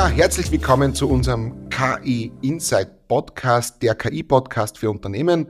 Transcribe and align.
Ja, 0.00 0.08
herzlich 0.08 0.50
willkommen 0.50 0.94
zu 0.94 1.10
unserem 1.10 1.68
KI 1.68 2.32
Insight 2.40 3.06
Podcast, 3.06 3.82
der 3.82 3.94
KI 3.94 4.22
Podcast 4.22 4.78
für 4.78 4.90
Unternehmen. 4.90 5.48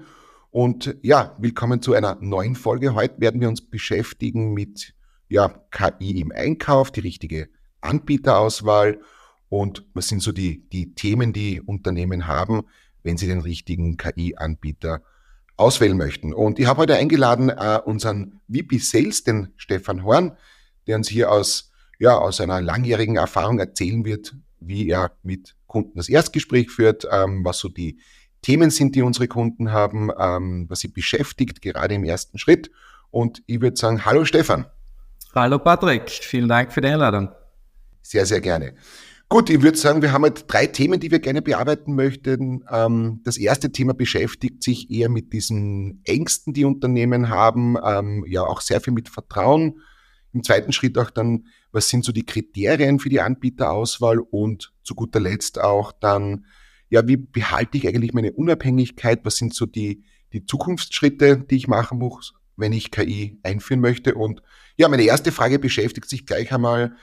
Und 0.51 0.97
ja, 1.03 1.37
willkommen 1.39 1.83
zu 1.83 1.95
einer 1.95 2.17
neuen 2.21 2.57
Folge. 2.57 2.97
Heute 2.97 3.21
werden 3.21 3.41
wir 3.41 3.49
uns 3.49 3.61
beschäftigen 3.61 4.53
mit 4.53 4.93
ja, 5.29 5.55
KI 5.71 6.21
im 6.21 6.33
Einkauf, 6.33 6.91
die 6.91 6.99
richtige 6.99 7.49
Anbieterauswahl 7.81 8.99
und 9.51 9.87
was 9.95 10.09
sind 10.09 10.21
so 10.21 10.33
die, 10.33 10.69
die 10.71 10.97
Themen, 10.97 11.33
die 11.33 11.61
Unternehmen 11.61 12.27
haben, 12.27 12.63
wenn 13.05 13.17
sie 13.17 13.29
den 13.29 13.43
richtigen 13.43 13.99
KI-Anbieter 13.99 15.05
auswählen 15.57 15.97
möchten. 15.97 16.35
Und 16.35 16.59
ich 16.59 16.67
habe 16.67 16.81
heute 16.81 16.97
eingeladen 16.97 17.51
äh, 17.51 17.79
unseren 17.85 18.41
VP 18.53 18.79
Sales, 18.79 19.23
den 19.23 19.53
Stefan 19.57 20.03
Horn, 20.03 20.37
der 20.89 20.97
uns 20.97 21.09
hier 21.09 21.31
aus, 21.31 21.70
ja, 22.01 22.17
aus 22.17 22.41
einer 22.41 22.61
langjährigen 22.61 23.17
Erfahrung 23.17 23.59
erzählen 23.59 24.05
wird, 24.05 24.35
wie 24.59 24.89
er 24.89 25.13
mit 25.23 25.55
Kunden 25.67 25.97
das 25.97 26.09
Erstgespräch 26.09 26.71
führt, 26.71 27.07
ähm, 27.13 27.45
was 27.45 27.59
so 27.59 27.69
die 27.69 28.01
Themen 28.43 28.71
sind, 28.71 28.97
die 28.97 29.03
unsere 29.03 29.29
Kunden 29.29 29.71
haben, 29.71 30.11
ähm, 30.19 30.65
was 30.69 30.81
sie 30.81 30.89
beschäftigt, 30.89 31.61
gerade 31.61 31.95
im 31.95 32.05
ersten 32.05 32.39
Schritt. 32.39 32.71
Und 33.11 33.43
ich 33.47 33.61
würde 33.61 33.77
sagen, 33.77 34.05
hallo 34.07 34.25
Stefan. 34.25 34.65
Hallo 35.35 35.59
Patrick, 35.59 36.09
vielen 36.09 36.49
Dank 36.49 36.73
für 36.73 36.81
die 36.81 36.89
Einladung. 36.89 37.29
Sehr, 38.01 38.25
sehr 38.25 38.41
gerne. 38.41 38.75
Gut, 39.29 39.51
ich 39.51 39.63
würde 39.63 39.77
sagen, 39.77 40.01
wir 40.01 40.13
haben 40.13 40.25
halt 40.25 40.45
drei 40.49 40.67
Themen, 40.67 40.99
die 40.99 41.11
wir 41.11 41.21
gerne 41.21 41.43
bearbeiten 41.43 41.95
möchten. 41.95 42.65
Ähm, 42.71 43.21
das 43.25 43.37
erste 43.37 43.71
Thema 43.73 43.93
beschäftigt 43.93 44.63
sich 44.63 44.91
eher 44.91 45.11
mit 45.11 45.35
diesen 45.35 46.01
Ängsten, 46.05 46.55
die 46.55 46.65
Unternehmen 46.65 47.29
haben, 47.29 47.77
ähm, 47.85 48.25
ja 48.27 48.43
auch 48.43 48.63
sehr 48.63 48.81
viel 48.81 48.95
mit 48.95 49.11
Vertrauen. 49.11 49.83
Im 50.33 50.43
zweiten 50.43 50.73
Schritt 50.73 50.97
auch 50.99 51.11
dann, 51.11 51.47
was 51.73 51.89
sind 51.89 52.05
so 52.05 52.13
die 52.13 52.25
Kriterien 52.25 52.99
für 52.99 53.09
die 53.09 53.21
Anbieterauswahl 53.21 54.19
und 54.19 54.73
zu 54.83 54.95
guter 54.95 55.21
Letzt 55.21 55.61
auch 55.61 55.93
dann, 55.93 56.47
ja, 56.89 57.07
wie 57.07 57.17
behalte 57.17 57.79
ich 57.79 57.87
eigentlich 57.87 58.13
meine 58.13 58.33
Unabhängigkeit? 58.33 59.21
Was 59.25 59.37
sind 59.37 59.55
so 59.55 59.67
die, 59.67 60.05
die 60.33 60.45
Zukunftsschritte, 60.45 61.39
die 61.39 61.57
ich 61.57 61.69
machen 61.69 61.99
muss, 61.99 62.35
wenn 62.57 62.73
ich 62.73 62.91
KI 62.91 63.39
einführen 63.43 63.81
möchte? 63.81 64.15
Und 64.15 64.43
ja, 64.77 64.89
meine 64.89 65.05
erste 65.05 65.33
Frage 65.33 65.59
beschäftigt 65.59 66.09
sich 66.09 66.27
gleich 66.27 66.53
einmal 66.53 66.97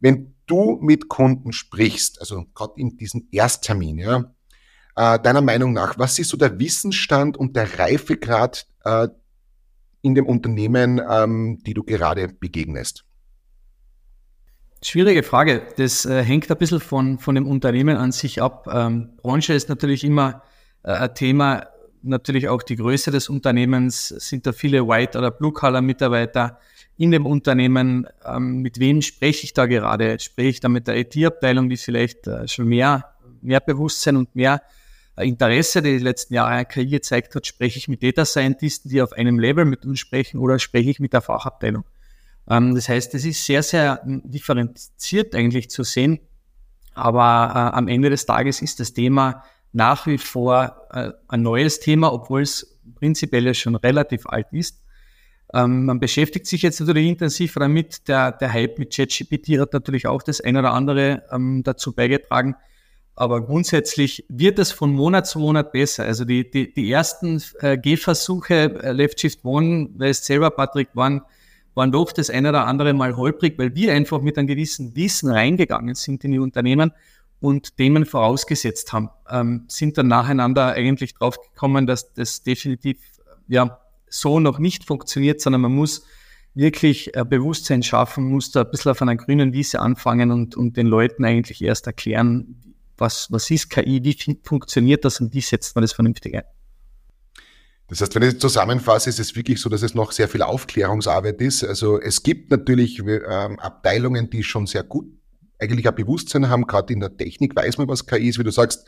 wenn 0.00 0.34
du 0.46 0.78
mit 0.80 1.08
Kunden 1.08 1.52
sprichst, 1.52 2.20
also 2.20 2.46
gerade 2.54 2.72
in 2.76 2.96
diesem 2.96 3.28
Ersttermin, 3.30 3.98
ja, 3.98 4.34
äh, 4.96 5.18
deiner 5.20 5.42
Meinung 5.42 5.72
nach, 5.72 5.98
was 5.98 6.18
ist 6.18 6.30
so 6.30 6.36
der 6.36 6.58
Wissensstand 6.58 7.36
und 7.36 7.54
der 7.54 7.78
Reifegrad 7.78 8.66
äh, 8.84 9.08
in 10.02 10.14
dem 10.14 10.26
Unternehmen, 10.26 11.00
ähm, 11.08 11.58
die 11.66 11.74
du 11.74 11.82
gerade 11.82 12.28
begegnest? 12.28 13.04
Schwierige 14.82 15.22
Frage. 15.22 15.62
Das 15.76 16.06
äh, 16.06 16.22
hängt 16.22 16.50
ein 16.50 16.56
bisschen 16.56 16.80
von, 16.80 17.18
von 17.18 17.34
dem 17.34 17.46
Unternehmen 17.46 17.96
an 17.96 18.12
sich 18.12 18.40
ab. 18.40 18.66
Ähm, 18.72 19.10
Branche 19.18 19.52
ist 19.52 19.68
natürlich 19.68 20.04
immer 20.04 20.42
äh, 20.82 20.92
ein 20.92 21.14
Thema. 21.14 21.66
Natürlich 22.02 22.48
auch 22.48 22.62
die 22.62 22.76
Größe 22.76 23.10
des 23.10 23.28
Unternehmens. 23.28 24.08
Sind 24.08 24.46
da 24.46 24.52
viele 24.52 24.88
White- 24.88 25.18
oder 25.18 25.30
Blue-Collar-Mitarbeiter? 25.30 26.58
in 27.00 27.12
dem 27.12 27.24
Unternehmen, 27.24 28.06
ähm, 28.26 28.60
mit 28.60 28.78
wem 28.78 29.00
spreche 29.00 29.44
ich 29.44 29.54
da 29.54 29.64
gerade? 29.64 30.20
Spreche 30.20 30.48
ich 30.50 30.60
da 30.60 30.68
mit 30.68 30.86
der 30.86 30.98
IT-Abteilung, 30.98 31.70
die 31.70 31.78
vielleicht 31.78 32.26
äh, 32.26 32.46
schon 32.46 32.68
mehr, 32.68 33.14
mehr 33.40 33.60
Bewusstsein 33.60 34.16
und 34.16 34.36
mehr 34.36 34.60
Interesse 35.16 35.82
die 35.82 35.98
letzten 35.98 36.34
Jahre 36.34 36.52
an 36.52 36.68
KI 36.68 36.86
gezeigt 36.86 37.34
hat? 37.34 37.46
Spreche 37.46 37.78
ich 37.78 37.88
mit 37.88 38.02
Data 38.02 38.24
Scientisten, 38.24 38.90
die 38.90 39.02
auf 39.02 39.12
einem 39.12 39.38
Level 39.38 39.64
mit 39.64 39.84
uns 39.84 40.00
sprechen 40.00 40.38
oder 40.38 40.58
spreche 40.58 40.90
ich 40.90 41.00
mit 41.00 41.12
der 41.12 41.20
Fachabteilung? 41.20 41.84
Ähm, 42.48 42.74
das 42.74 42.88
heißt, 42.88 43.14
es 43.14 43.24
ist 43.24 43.44
sehr, 43.44 43.62
sehr 43.62 44.00
hm, 44.02 44.22
differenziert 44.24 45.34
eigentlich 45.34 45.70
zu 45.70 45.82
sehen. 45.84 46.20
Aber 46.94 47.52
äh, 47.54 47.76
am 47.76 47.88
Ende 47.88 48.10
des 48.10 48.26
Tages 48.26 48.62
ist 48.62 48.80
das 48.80 48.92
Thema 48.92 49.44
nach 49.72 50.06
wie 50.06 50.18
vor 50.18 50.88
äh, 50.90 51.12
ein 51.28 51.42
neues 51.42 51.80
Thema, 51.80 52.12
obwohl 52.12 52.42
es 52.42 52.78
prinzipiell 52.96 53.46
ja 53.46 53.54
schon 53.54 53.76
relativ 53.76 54.26
alt 54.26 54.48
ist. 54.52 54.82
Ähm, 55.52 55.86
man 55.86 56.00
beschäftigt 56.00 56.46
sich 56.46 56.62
jetzt 56.62 56.80
natürlich 56.80 57.06
intensiver 57.06 57.60
damit. 57.60 58.08
Der, 58.08 58.32
der 58.32 58.52
Hype 58.52 58.78
mit 58.78 58.94
ChatGPT 58.94 59.58
hat 59.58 59.72
natürlich 59.72 60.06
auch 60.06 60.22
das 60.22 60.40
eine 60.40 60.60
oder 60.60 60.72
andere 60.72 61.24
ähm, 61.30 61.62
dazu 61.64 61.92
beigetragen. 61.92 62.56
Aber 63.14 63.44
grundsätzlich 63.44 64.24
wird 64.28 64.58
es 64.58 64.72
von 64.72 64.92
Monat 64.92 65.26
zu 65.26 65.38
Monat 65.38 65.72
besser. 65.72 66.04
Also 66.04 66.24
die, 66.24 66.50
die, 66.50 66.72
die 66.72 66.90
ersten 66.90 67.42
äh, 67.60 67.76
Gehversuche, 67.76 68.82
äh, 68.82 68.92
Left 68.92 69.20
Shift 69.20 69.44
One, 69.44 69.90
weißt 69.96 70.24
selber, 70.24 70.50
Patrick, 70.50 70.88
waren, 70.94 71.22
waren 71.74 71.92
doch 71.92 72.12
das 72.12 72.30
eine 72.30 72.48
oder 72.48 72.66
andere 72.66 72.94
Mal 72.94 73.16
holprig, 73.16 73.58
weil 73.58 73.74
wir 73.74 73.92
einfach 73.92 74.22
mit 74.22 74.38
einem 74.38 74.46
gewissen 74.46 74.96
Wissen 74.96 75.30
reingegangen 75.30 75.94
sind 75.94 76.24
in 76.24 76.32
die 76.32 76.38
Unternehmen 76.38 76.92
und 77.40 77.76
Themen 77.76 78.06
vorausgesetzt 78.06 78.92
haben, 78.92 79.10
ähm, 79.28 79.64
sind 79.68 79.98
dann 79.98 80.08
nacheinander 80.08 80.72
eigentlich 80.72 81.14
draufgekommen, 81.14 81.86
dass 81.86 82.12
das 82.12 82.42
definitiv 82.42 82.98
ja 83.48 83.80
so 84.08 84.40
noch 84.40 84.58
nicht 84.58 84.84
funktioniert, 84.84 85.40
sondern 85.40 85.62
man 85.62 85.74
muss 85.74 86.04
wirklich 86.54 87.14
äh, 87.16 87.24
Bewusstsein 87.24 87.82
schaffen, 87.82 88.24
muss 88.24 88.50
da 88.50 88.62
ein 88.62 88.70
bisschen 88.70 88.90
auf 88.90 89.02
einer 89.02 89.16
grünen 89.16 89.52
Wiese 89.52 89.80
anfangen 89.80 90.30
und, 90.30 90.56
und 90.56 90.76
den 90.76 90.86
Leuten 90.86 91.24
eigentlich 91.24 91.62
erst 91.62 91.86
erklären, 91.86 92.56
was, 93.00 93.30
was 93.30 93.50
ist 93.50 93.70
KI, 93.70 94.02
wie 94.04 94.38
funktioniert 94.42 95.04
das 95.04 95.20
und 95.20 95.34
wie 95.34 95.40
setzt 95.40 95.74
man 95.74 95.82
das 95.82 95.92
vernünftig 95.92 96.34
ein. 96.36 96.44
Das 97.88 98.00
heißt, 98.00 98.14
wenn 98.14 98.22
ich 98.22 98.38
zusammenfasse, 98.38 99.10
ist 99.10 99.18
es 99.18 99.34
wirklich 99.34 99.60
so, 99.60 99.68
dass 99.68 99.82
es 99.82 99.94
noch 99.94 100.12
sehr 100.12 100.28
viel 100.28 100.42
Aufklärungsarbeit 100.42 101.40
ist. 101.40 101.64
Also 101.64 102.00
es 102.00 102.22
gibt 102.22 102.50
natürlich 102.50 103.00
ähm, 103.00 103.58
Abteilungen, 103.58 104.30
die 104.30 104.44
schon 104.44 104.68
sehr 104.68 104.84
gut 104.84 105.06
eigentlich 105.58 105.88
ein 105.88 105.94
Bewusstsein 105.96 106.48
haben. 106.48 106.68
Gerade 106.68 106.92
in 106.92 107.00
der 107.00 107.16
Technik 107.16 107.56
weiß 107.56 107.78
man, 107.78 107.88
was 107.88 108.06
KI 108.06 108.28
ist. 108.28 108.38
Wie 108.38 108.44
du 108.44 108.52
sagst, 108.52 108.86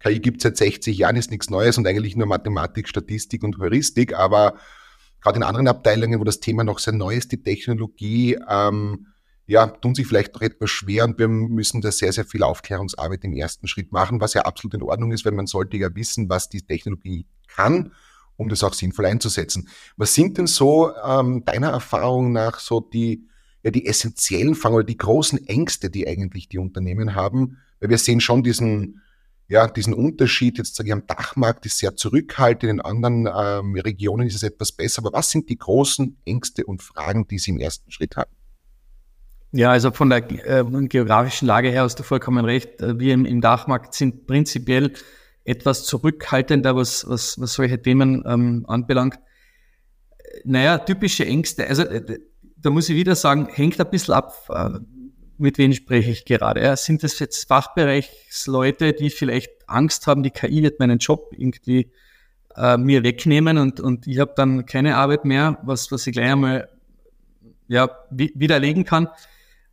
KI 0.00 0.20
gibt 0.20 0.38
es 0.38 0.44
seit 0.44 0.56
60 0.56 0.96
Jahren, 0.96 1.16
ist 1.16 1.30
nichts 1.30 1.50
Neues 1.50 1.76
und 1.76 1.86
eigentlich 1.86 2.16
nur 2.16 2.26
Mathematik, 2.26 2.88
Statistik 2.88 3.42
und 3.42 3.58
Heuristik, 3.58 4.14
aber 4.14 4.54
gerade 5.20 5.38
in 5.38 5.42
anderen 5.42 5.68
Abteilungen, 5.68 6.20
wo 6.20 6.24
das 6.24 6.40
Thema 6.40 6.64
noch 6.64 6.78
sehr 6.78 6.94
neu 6.94 7.16
ist, 7.16 7.32
die 7.32 7.42
Technologie, 7.42 8.38
ähm, 8.48 9.08
ja, 9.48 9.66
tun 9.66 9.94
sich 9.94 10.06
vielleicht 10.06 10.34
noch 10.34 10.42
etwas 10.42 10.68
schwer 10.68 11.04
und 11.04 11.18
wir 11.18 11.26
müssen 11.26 11.80
da 11.80 11.90
sehr, 11.90 12.12
sehr 12.12 12.26
viel 12.26 12.42
Aufklärungsarbeit 12.42 13.24
im 13.24 13.32
ersten 13.32 13.66
Schritt 13.66 13.92
machen, 13.92 14.20
was 14.20 14.34
ja 14.34 14.42
absolut 14.42 14.74
in 14.74 14.82
Ordnung 14.82 15.10
ist, 15.10 15.24
weil 15.24 15.32
man 15.32 15.46
sollte 15.46 15.78
ja 15.78 15.88
wissen, 15.94 16.28
was 16.28 16.50
die 16.50 16.60
Technologie 16.60 17.26
kann, 17.48 17.92
um 18.36 18.50
das 18.50 18.62
auch 18.62 18.74
sinnvoll 18.74 19.06
einzusetzen. 19.06 19.70
Was 19.96 20.14
sind 20.14 20.36
denn 20.36 20.46
so 20.46 20.94
ähm, 21.02 21.46
deiner 21.46 21.70
Erfahrung 21.70 22.30
nach 22.30 22.60
so 22.60 22.80
die, 22.80 23.26
ja, 23.62 23.70
die 23.70 23.86
essentiellen 23.86 24.54
Fragen 24.54 24.74
oder 24.74 24.84
die 24.84 24.98
großen 24.98 25.46
Ängste, 25.46 25.88
die 25.88 26.06
eigentlich 26.06 26.50
die 26.50 26.58
Unternehmen 26.58 27.14
haben? 27.14 27.56
Weil 27.80 27.88
wir 27.88 27.98
sehen 27.98 28.20
schon 28.20 28.42
diesen, 28.42 29.00
ja, 29.48 29.66
diesen 29.66 29.94
Unterschied, 29.94 30.58
jetzt 30.58 30.76
sage 30.76 30.90
ich, 30.90 30.92
am 30.92 31.06
Dachmarkt 31.06 31.64
ist 31.64 31.78
sehr 31.78 31.96
zurückhaltend, 31.96 32.70
in 32.70 32.80
anderen 32.82 33.26
ähm, 33.34 33.74
Regionen 33.76 34.26
ist 34.26 34.34
es 34.34 34.42
etwas 34.42 34.72
besser. 34.72 35.00
Aber 35.06 35.16
was 35.16 35.30
sind 35.30 35.48
die 35.48 35.56
großen 35.56 36.18
Ängste 36.26 36.66
und 36.66 36.82
Fragen, 36.82 37.26
die 37.26 37.38
Sie 37.38 37.52
im 37.52 37.58
ersten 37.58 37.90
Schritt 37.90 38.14
haben? 38.18 38.37
Ja, 39.52 39.70
also 39.70 39.90
von 39.92 40.10
der 40.10 40.30
äh, 40.30 40.64
geografischen 40.88 41.46
Lage 41.46 41.70
her 41.70 41.82
hast 41.82 41.98
du 41.98 42.02
vollkommen 42.02 42.44
recht. 42.44 42.80
Äh, 42.82 42.98
wir 42.98 43.14
im, 43.14 43.24
im 43.24 43.40
Dachmarkt 43.40 43.94
sind 43.94 44.26
prinzipiell 44.26 44.92
etwas 45.44 45.84
zurückhaltender, 45.84 46.76
was, 46.76 47.08
was, 47.08 47.40
was 47.40 47.54
solche 47.54 47.80
Themen 47.80 48.22
ähm, 48.26 48.64
anbelangt. 48.68 49.18
Naja, 50.44 50.78
typische 50.78 51.24
Ängste. 51.24 51.66
Also 51.66 51.82
äh, 51.84 52.18
da 52.56 52.70
muss 52.70 52.88
ich 52.88 52.96
wieder 52.96 53.14
sagen, 53.14 53.48
hängt 53.50 53.80
ein 53.80 53.90
bisschen 53.90 54.14
ab, 54.14 54.34
äh, 54.50 54.78
mit 55.38 55.56
wem 55.56 55.72
spreche 55.72 56.10
ich 56.10 56.24
gerade? 56.24 56.62
Ja, 56.62 56.76
sind 56.76 57.02
das 57.02 57.18
jetzt 57.18 57.48
Fachbereichsleute, 57.48 58.92
die 58.92 59.08
vielleicht 59.08 59.50
Angst 59.66 60.06
haben, 60.06 60.22
die 60.22 60.30
KI 60.30 60.62
wird 60.62 60.80
meinen 60.80 60.98
Job 60.98 61.32
irgendwie 61.36 61.92
äh, 62.56 62.76
mir 62.76 63.02
wegnehmen 63.02 63.56
und, 63.56 63.80
und 63.80 64.06
ich 64.06 64.18
habe 64.18 64.32
dann 64.36 64.66
keine 64.66 64.96
Arbeit 64.96 65.24
mehr, 65.24 65.58
was, 65.62 65.90
was 65.92 66.06
ich 66.06 66.12
gleich 66.12 66.32
einmal 66.32 66.68
ja, 67.68 67.88
widerlegen 68.10 68.84
kann. 68.84 69.08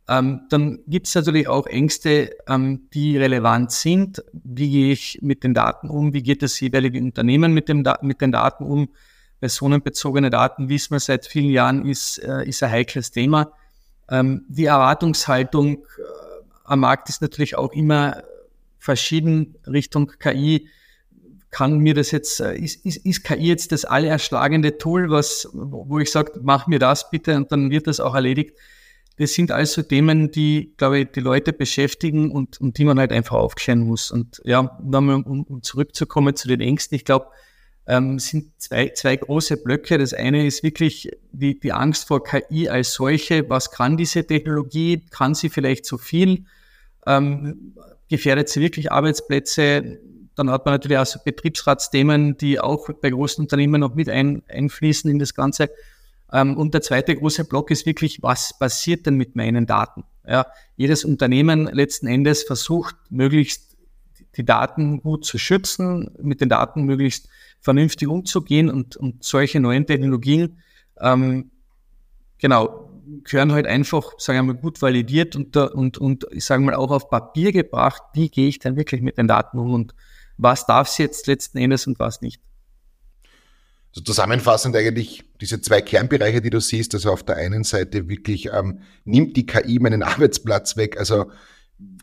Ähm, 0.08 0.42
dann 0.50 0.78
gibt 0.86 1.08
es 1.08 1.14
natürlich 1.14 1.48
auch 1.48 1.66
Ängste, 1.66 2.30
ähm, 2.48 2.88
die 2.94 3.16
relevant 3.16 3.72
sind. 3.72 4.22
Wie 4.32 4.70
gehe 4.70 4.92
ich 4.92 5.18
mit 5.20 5.42
den 5.42 5.52
Daten 5.52 5.90
um? 5.90 6.12
Wie 6.12 6.22
geht 6.22 6.42
das 6.42 6.60
jeweilige 6.60 7.00
Unternehmen 7.00 7.52
mit, 7.52 7.68
dem 7.68 7.84
mit 8.02 8.20
den 8.20 8.32
Daten 8.32 8.64
um? 8.64 8.88
Personenbezogene 9.40 10.30
Daten, 10.30 10.68
wissen 10.68 10.92
wir 10.94 11.00
seit 11.00 11.26
vielen 11.26 11.50
Jahren, 11.50 11.86
ist, 11.86 12.18
äh, 12.18 12.44
ist 12.48 12.62
ein 12.62 12.70
heikles 12.70 13.10
Thema. 13.10 13.52
Ähm, 14.08 14.44
die 14.48 14.64
Erwartungshaltung 14.66 15.78
äh, 15.78 15.78
am 16.64 16.80
Markt 16.80 17.08
ist 17.08 17.20
natürlich 17.20 17.56
auch 17.56 17.72
immer 17.72 18.22
verschieden 18.78 19.56
Richtung 19.66 20.12
KI. 20.18 20.68
Kann 21.50 21.78
mir 21.78 21.94
das 21.94 22.12
jetzt, 22.12 22.40
äh, 22.40 22.56
ist, 22.56 22.86
ist, 22.86 23.04
ist 23.04 23.24
KI 23.24 23.48
jetzt 23.48 23.72
das 23.72 23.84
allererschlagende 23.84 24.78
Tool, 24.78 25.10
was, 25.10 25.48
wo 25.52 25.98
ich 25.98 26.10
sage, 26.10 26.32
mach 26.42 26.66
mir 26.66 26.78
das 26.78 27.10
bitte 27.10 27.36
und 27.36 27.50
dann 27.50 27.70
wird 27.70 27.88
das 27.88 28.00
auch 28.00 28.14
erledigt. 28.14 28.56
Das 29.18 29.32
sind 29.32 29.50
also 29.50 29.82
Themen, 29.82 30.30
die, 30.30 30.74
glaube 30.76 31.00
ich, 31.00 31.08
die 31.12 31.20
Leute 31.20 31.52
beschäftigen 31.52 32.30
und, 32.30 32.60
und 32.60 32.76
die 32.78 32.84
man 32.84 32.98
halt 32.98 33.12
einfach 33.12 33.36
aufklären 33.36 33.80
muss. 33.80 34.10
Und 34.10 34.42
ja, 34.44 34.78
nochmal, 34.82 35.22
um, 35.22 35.42
um 35.44 35.62
zurückzukommen 35.62 36.36
zu 36.36 36.48
den 36.48 36.60
Ängsten, 36.60 36.96
ich 36.96 37.04
glaube, 37.04 37.28
ähm, 37.86 38.18
sind 38.18 38.52
zwei, 38.58 38.90
zwei 38.90 39.16
große 39.16 39.56
Blöcke. 39.58 39.96
Das 39.96 40.12
eine 40.12 40.46
ist 40.46 40.62
wirklich 40.62 41.10
die, 41.32 41.58
die 41.58 41.72
Angst 41.72 42.08
vor 42.08 42.22
KI 42.24 42.68
als 42.68 42.92
solche. 42.92 43.48
Was 43.48 43.70
kann 43.70 43.96
diese 43.96 44.26
Technologie? 44.26 45.04
Kann 45.10 45.34
sie 45.34 45.48
vielleicht 45.48 45.86
zu 45.86 45.96
viel? 45.96 46.44
ähm, 47.06 47.74
gefährdet 48.08 48.48
sie 48.48 48.60
wirklich 48.60 48.92
Arbeitsplätze. 48.92 49.98
Dann 50.34 50.50
hat 50.50 50.66
man 50.66 50.74
natürlich 50.74 50.98
auch 50.98 51.06
so 51.06 51.18
Betriebsratsthemen, 51.24 52.36
die 52.36 52.60
auch 52.60 52.88
bei 53.00 53.10
großen 53.10 53.42
Unternehmen 53.42 53.80
noch 53.80 53.94
mit 53.94 54.08
ein, 54.08 54.42
einfließen 54.48 55.10
in 55.10 55.18
das 55.18 55.34
Ganze. 55.34 55.70
Ähm, 56.32 56.56
und 56.56 56.74
der 56.74 56.82
zweite 56.82 57.14
große 57.14 57.44
Block 57.44 57.70
ist 57.70 57.86
wirklich, 57.86 58.22
was 58.22 58.58
passiert 58.58 59.06
denn 59.06 59.16
mit 59.16 59.36
meinen 59.36 59.66
Daten? 59.66 60.04
Ja, 60.26 60.46
jedes 60.76 61.04
Unternehmen 61.04 61.66
letzten 61.66 62.08
Endes 62.08 62.42
versucht, 62.42 62.96
möglichst 63.10 63.76
die 64.36 64.44
Daten 64.44 65.00
gut 65.00 65.24
zu 65.24 65.38
schützen, 65.38 66.10
mit 66.20 66.40
den 66.40 66.48
Daten 66.48 66.82
möglichst 66.82 67.28
vernünftig 67.60 68.08
umzugehen 68.08 68.70
und, 68.70 68.96
und 68.96 69.24
solche 69.24 69.60
neuen 69.60 69.86
Technologien, 69.86 70.58
ähm, 71.00 71.50
genau, 72.38 72.90
gehören 73.24 73.52
halt 73.52 73.66
einfach, 73.66 74.12
sagen 74.18 74.38
wir 74.38 74.54
mal, 74.54 74.60
gut 74.60 74.82
validiert 74.82 75.36
und, 75.36 75.56
und, 75.56 75.98
und 75.98 76.26
ich 76.32 76.44
sage 76.44 76.62
mal 76.62 76.74
auch 76.74 76.90
auf 76.90 77.08
Papier 77.08 77.52
gebracht, 77.52 78.02
wie 78.14 78.28
gehe 78.28 78.48
ich 78.48 78.58
dann 78.58 78.76
wirklich 78.76 79.00
mit 79.00 79.16
den 79.16 79.28
Daten 79.28 79.58
um 79.58 79.72
und 79.72 79.94
was 80.36 80.66
darf 80.66 80.88
sie 80.88 81.04
jetzt 81.04 81.26
letzten 81.26 81.58
Endes 81.58 81.86
und 81.86 81.98
was 81.98 82.20
nicht. 82.20 82.42
Also 83.96 84.12
zusammenfassend 84.12 84.76
eigentlich 84.76 85.24
diese 85.40 85.62
zwei 85.62 85.80
Kernbereiche, 85.80 86.42
die 86.42 86.50
du 86.50 86.60
siehst, 86.60 86.92
also 86.92 87.10
auf 87.10 87.22
der 87.22 87.36
einen 87.36 87.64
Seite 87.64 88.10
wirklich 88.10 88.50
ähm, 88.52 88.80
nimmt 89.06 89.38
die 89.38 89.46
KI 89.46 89.78
meinen 89.78 90.02
Arbeitsplatz 90.02 90.76
weg, 90.76 90.98
also 90.98 91.30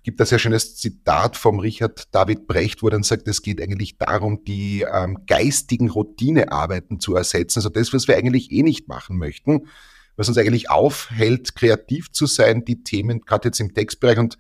gibt 0.02 0.20
das 0.20 0.30
sehr 0.30 0.40
schönes 0.40 0.76
Zitat 0.76 1.38
vom 1.38 1.60
Richard 1.60 2.08
David 2.12 2.48
Brecht, 2.48 2.82
wo 2.82 2.88
er 2.88 2.92
dann 2.92 3.04
sagt, 3.04 3.28
es 3.28 3.44
geht 3.44 3.62
eigentlich 3.62 4.00
darum, 4.00 4.44
die 4.44 4.84
ähm, 4.92 5.20
geistigen 5.28 5.92
Routinearbeiten 5.92 7.00
zu 7.00 7.16
ersetzen, 7.16 7.60
also 7.60 7.70
das, 7.70 7.94
was 7.94 8.08
wir 8.08 8.18
eigentlich 8.18 8.52
eh 8.52 8.64
nicht 8.64 8.88
machen 8.88 9.20
möchten, 9.20 9.68
was 10.16 10.28
uns 10.28 10.40
eigentlich 10.40 10.72
aufhält, 10.72 11.54
kreativ 11.54 12.12
zu 12.12 12.26
sein, 12.26 12.66
die 12.66 12.84
Themen, 12.84 13.22
gerade 13.22 13.50
jetzt 13.50 13.60
im 13.60 13.76
Textbereich 13.76 14.18
und 14.18 14.40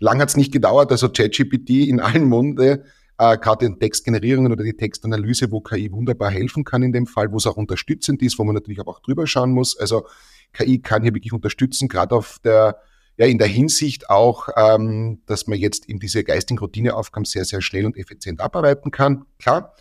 lang 0.00 0.20
hat 0.20 0.30
es 0.30 0.36
nicht 0.36 0.52
gedauert, 0.52 0.90
also 0.90 1.08
ChatGPT 1.08 1.70
in 1.70 2.00
allen 2.00 2.24
Munde, 2.24 2.84
äh, 3.20 3.36
gerade 3.36 3.66
in 3.66 3.78
Textgenerierungen 3.78 4.50
oder 4.50 4.64
die 4.64 4.72
Textanalyse, 4.76 5.52
wo 5.52 5.60
KI 5.60 5.92
wunderbar 5.92 6.30
helfen 6.30 6.64
kann 6.64 6.82
in 6.82 6.92
dem 6.92 7.06
Fall, 7.06 7.30
wo 7.30 7.36
es 7.36 7.46
auch 7.46 7.58
unterstützend 7.58 8.22
ist, 8.22 8.38
wo 8.38 8.44
man 8.44 8.54
natürlich 8.54 8.80
auch 8.80 9.00
drüber 9.00 9.26
schauen 9.26 9.52
muss. 9.52 9.78
Also 9.78 10.06
KI 10.54 10.80
kann 10.80 11.02
hier 11.02 11.14
wirklich 11.14 11.34
unterstützen, 11.34 11.88
gerade 11.88 12.14
auf 12.14 12.38
der 12.42 12.80
ja, 13.18 13.26
in 13.26 13.36
der 13.36 13.48
Hinsicht 13.48 14.08
auch, 14.08 14.48
ähm, 14.56 15.20
dass 15.26 15.46
man 15.46 15.58
jetzt 15.58 15.84
in 15.84 15.98
diese 15.98 16.24
geistigen 16.24 16.58
Routineaufgaben 16.58 17.26
sehr, 17.26 17.44
sehr 17.44 17.60
schnell 17.60 17.84
und 17.84 17.98
effizient 17.98 18.40
abarbeiten 18.40 18.90
kann. 18.90 19.26
Klar. 19.38 19.74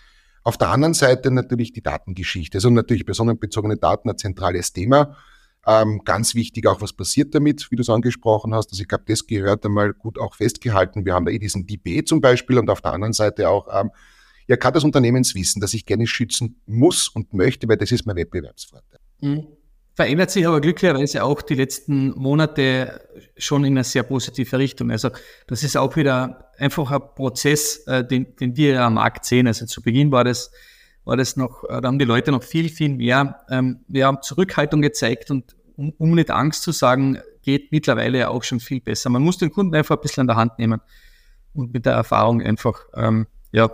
Auf 0.43 0.57
der 0.57 0.69
anderen 0.69 0.93
Seite 0.93 1.31
natürlich 1.31 1.71
die 1.71 1.81
Datengeschichte. 1.81 2.57
Also 2.57 2.69
natürlich 2.69 3.05
personenbezogene 3.05 3.77
Daten 3.77 4.09
ein 4.09 4.17
zentrales 4.17 4.73
Thema. 4.73 5.15
Ähm, 5.69 6.01
ganz 6.03 6.33
wichtig 6.33 6.65
auch, 6.65 6.81
was 6.81 6.93
passiert 6.93 7.35
damit, 7.35 7.69
wie 7.69 7.75
du 7.75 7.81
es 7.81 7.89
angesprochen 7.89 8.55
hast. 8.55 8.71
Also 8.71 8.81
ich 8.81 8.87
glaube, 8.87 9.03
das 9.07 9.27
gehört 9.27 9.63
einmal 9.67 9.93
gut 9.93 10.17
auch 10.17 10.33
festgehalten. 10.33 11.05
Wir 11.05 11.13
haben 11.13 11.25
da 11.25 11.31
eh 11.31 11.37
diesen 11.37 11.67
DB 11.67 12.03
zum 12.03 12.21
Beispiel 12.21 12.57
und 12.57 12.71
auf 12.71 12.81
der 12.81 12.93
anderen 12.93 13.13
Seite 13.13 13.49
auch, 13.49 13.67
ähm, 13.71 13.91
ja, 14.47 14.55
gerade 14.55 14.75
das 14.75 14.83
Unternehmenswissen, 14.83 15.61
das 15.61 15.75
ich 15.75 15.85
gerne 15.85 16.07
schützen 16.07 16.59
muss 16.65 17.07
und 17.07 17.35
möchte, 17.35 17.67
weil 17.67 17.77
das 17.77 17.91
ist 17.91 18.07
mein 18.07 18.15
Wettbewerbsvorteil. 18.15 18.99
Mhm. 19.21 19.45
Verändert 19.93 20.31
sich 20.31 20.47
aber 20.47 20.59
glücklicherweise 20.59 21.23
auch 21.23 21.43
die 21.43 21.55
letzten 21.55 22.17
Monate 22.17 23.01
schon 23.37 23.63
in 23.63 23.73
eine 23.73 23.83
sehr 23.83 24.01
positive 24.01 24.57
Richtung. 24.57 24.89
Also 24.89 25.11
das 25.45 25.61
ist 25.61 25.77
auch 25.77 25.95
wieder 25.95 26.49
einfach 26.57 26.89
ein 26.89 27.01
Prozess, 27.13 27.85
äh, 27.85 28.03
den, 28.03 28.35
den 28.37 28.57
wir 28.57 28.81
am 28.81 28.95
Markt 28.95 29.23
sehen. 29.25 29.45
Also 29.45 29.67
zu 29.67 29.83
Beginn 29.83 30.11
war 30.11 30.23
das 30.23 30.49
war 31.09 31.17
das 31.17 31.35
noch, 31.35 31.63
äh, 31.63 31.81
da 31.81 31.87
haben 31.87 31.97
die 31.97 32.05
Leute 32.05 32.31
noch 32.31 32.43
viel, 32.43 32.69
viel 32.69 32.89
mehr. 32.89 33.41
Ähm, 33.49 33.79
wir 33.87 34.05
haben 34.05 34.21
Zurückhaltung 34.21 34.81
gezeigt 34.81 35.31
und 35.31 35.55
um, 35.79 35.93
um 35.97 36.11
nicht 36.11 36.29
Angst 36.29 36.63
zu 36.63 36.73
sagen, 36.73 37.19
geht 37.41 37.71
mittlerweile 37.71 38.29
auch 38.29 38.43
schon 38.43 38.59
viel 38.59 38.81
besser. 38.81 39.09
Man 39.09 39.23
muss 39.23 39.37
den 39.37 39.49
Kunden 39.49 39.73
einfach 39.73 39.95
ein 39.95 40.01
bisschen 40.01 40.21
an 40.21 40.27
der 40.27 40.35
Hand 40.35 40.59
nehmen 40.59 40.81
und 41.53 41.73
mit 41.73 41.85
der 41.85 41.93
Erfahrung 41.93 42.41
einfach, 42.41 42.81
ähm, 42.95 43.27
ja. 43.53 43.71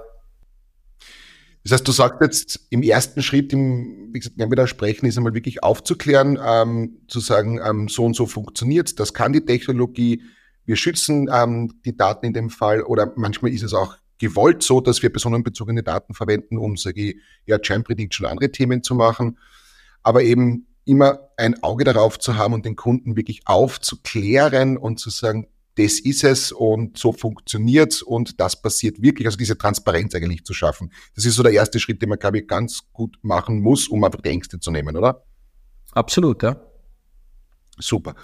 Das 1.63 1.71
heißt, 1.71 1.87
du 1.87 1.91
sagst 1.91 2.21
jetzt 2.21 2.67
im 2.69 2.83
ersten 2.83 3.23
Schritt, 3.23 3.51
im, 3.53 4.13
wie 4.13 4.19
gesagt, 4.19 4.37
wenn 4.37 4.51
wir 4.51 4.55
da 4.55 4.67
sprechen, 4.67 5.07
ist 5.07 5.17
einmal 5.17 5.33
wirklich 5.33 5.63
aufzuklären, 5.63 6.39
ähm, 6.41 6.99
zu 7.07 7.19
sagen, 7.19 7.59
ähm, 7.65 7.87
so 7.87 8.05
und 8.05 8.15
so 8.15 8.27
funktioniert 8.27 8.99
das 8.99 9.15
kann 9.15 9.33
die 9.33 9.43
Technologie, 9.43 10.21
wir 10.65 10.75
schützen 10.75 11.27
ähm, 11.33 11.73
die 11.85 11.97
Daten 11.97 12.27
in 12.27 12.33
dem 12.33 12.51
Fall 12.51 12.83
oder 12.83 13.13
manchmal 13.15 13.51
ist 13.51 13.63
es 13.63 13.73
auch 13.73 13.97
gewollt 14.19 14.61
so, 14.61 14.79
dass 14.79 15.01
wir 15.01 15.09
personenbezogene 15.09 15.81
Daten 15.81 16.13
verwenden, 16.13 16.57
um, 16.59 16.77
sage 16.77 17.01
ich, 17.01 17.15
ja, 17.47 17.57
Chain 17.57 17.83
Prediction 17.83 18.25
oder 18.25 18.31
andere 18.31 18.51
Themen 18.51 18.83
zu 18.83 18.93
machen. 18.93 19.39
Aber 20.03 20.21
eben 20.21 20.67
immer 20.85 21.29
ein 21.37 21.61
Auge 21.63 21.83
darauf 21.83 22.19
zu 22.19 22.35
haben 22.37 22.53
und 22.53 22.65
den 22.65 22.75
Kunden 22.75 23.15
wirklich 23.15 23.41
aufzuklären 23.45 24.77
und 24.77 24.99
zu 24.99 25.09
sagen, 25.09 25.47
das 25.75 25.99
ist 25.99 26.23
es 26.23 26.51
und 26.51 26.97
so 26.97 27.11
funktioniert's 27.11 28.01
und 28.01 28.39
das 28.39 28.61
passiert 28.61 29.01
wirklich. 29.01 29.27
Also 29.27 29.37
diese 29.37 29.57
Transparenz 29.57 30.15
eigentlich 30.15 30.45
zu 30.45 30.53
schaffen. 30.53 30.91
Das 31.15 31.25
ist 31.25 31.35
so 31.35 31.43
der 31.43 31.51
erste 31.51 31.79
Schritt, 31.79 32.01
den 32.01 32.09
man, 32.09 32.19
glaube 32.19 32.39
ich, 32.39 32.47
ganz 32.47 32.83
gut 32.93 33.17
machen 33.21 33.61
muss, 33.61 33.87
um 33.87 34.03
einfach 34.03 34.21
die 34.21 34.29
Ängste 34.29 34.59
zu 34.59 34.71
nehmen, 34.71 34.95
oder? 34.95 35.25
Absolut, 35.91 36.43
ja. 36.43 36.61
Super. 37.77 38.15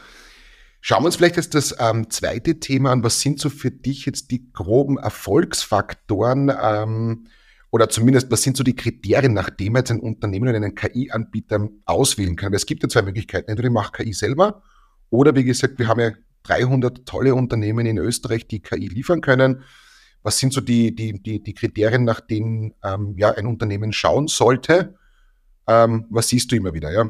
Schauen 0.80 1.04
wir 1.04 1.08
uns 1.08 1.18
vielleicht 1.18 1.36
jetzt 1.36 1.54
das 1.54 1.76
ähm, 1.78 2.10
zweite 2.10 2.60
Thema 2.60 2.92
an. 2.92 3.04
Was 3.04 3.22
sind 3.22 3.40
so 3.40 3.50
für 3.50 3.70
dich 3.70 4.06
jetzt 4.06 4.32
die 4.32 4.52
groben 4.52 4.98
Erfolgsfaktoren 4.98 6.52
ähm, 6.60 7.28
oder 7.72 7.88
zumindest 7.90 8.30
was 8.30 8.44
sind 8.44 8.58
so 8.58 8.64
die 8.64 8.76
Kriterien, 8.76 9.34
nachdem 9.34 9.78
jetzt 9.78 9.92
ein 9.92 10.02
Unternehmen 10.02 10.50
oder 10.50 10.58
einen 10.58 10.76
KI-Anbieter 10.76 11.70
auswählen 11.86 12.36
kann? 12.36 12.54
Es 12.54 12.66
gibt 12.66 12.84
ja 12.84 12.90
zwei 12.90 13.02
Möglichkeiten. 13.02 13.50
Entweder 13.50 13.70
ich 13.70 13.74
mache 13.74 14.04
KI 14.04 14.14
selber 14.14 14.62
oder 15.10 15.36
wie 15.36 15.46
gesagt, 15.46 15.80
wir 15.80 15.88
haben 15.88 16.02
ja 16.02 16.12
300 16.44 17.06
tolle 17.06 17.34
Unternehmen 17.34 17.86
in 17.86 17.98
Österreich, 17.98 18.48
die 18.48 18.62
KI 18.62 18.88
liefern 18.88 19.22
können. 19.22 19.64
Was 20.22 20.38
sind 20.38 20.54
so 20.54 20.62
die, 20.62 20.94
die, 20.94 21.22
die, 21.22 21.42
die 21.42 21.54
Kriterien, 21.54 22.04
nach 22.04 22.20
denen 22.20 22.74
ähm, 22.84 23.16
ja, 23.18 23.32
ein 23.32 23.48
Unternehmen 23.48 23.94
schauen 23.94 24.28
sollte? 24.28 24.96
Ähm, 25.68 26.06
was 26.10 26.28
siehst 26.28 26.52
du 26.52 26.58
immer 26.58 26.74
wieder, 26.74 26.92
ja? 26.92 27.10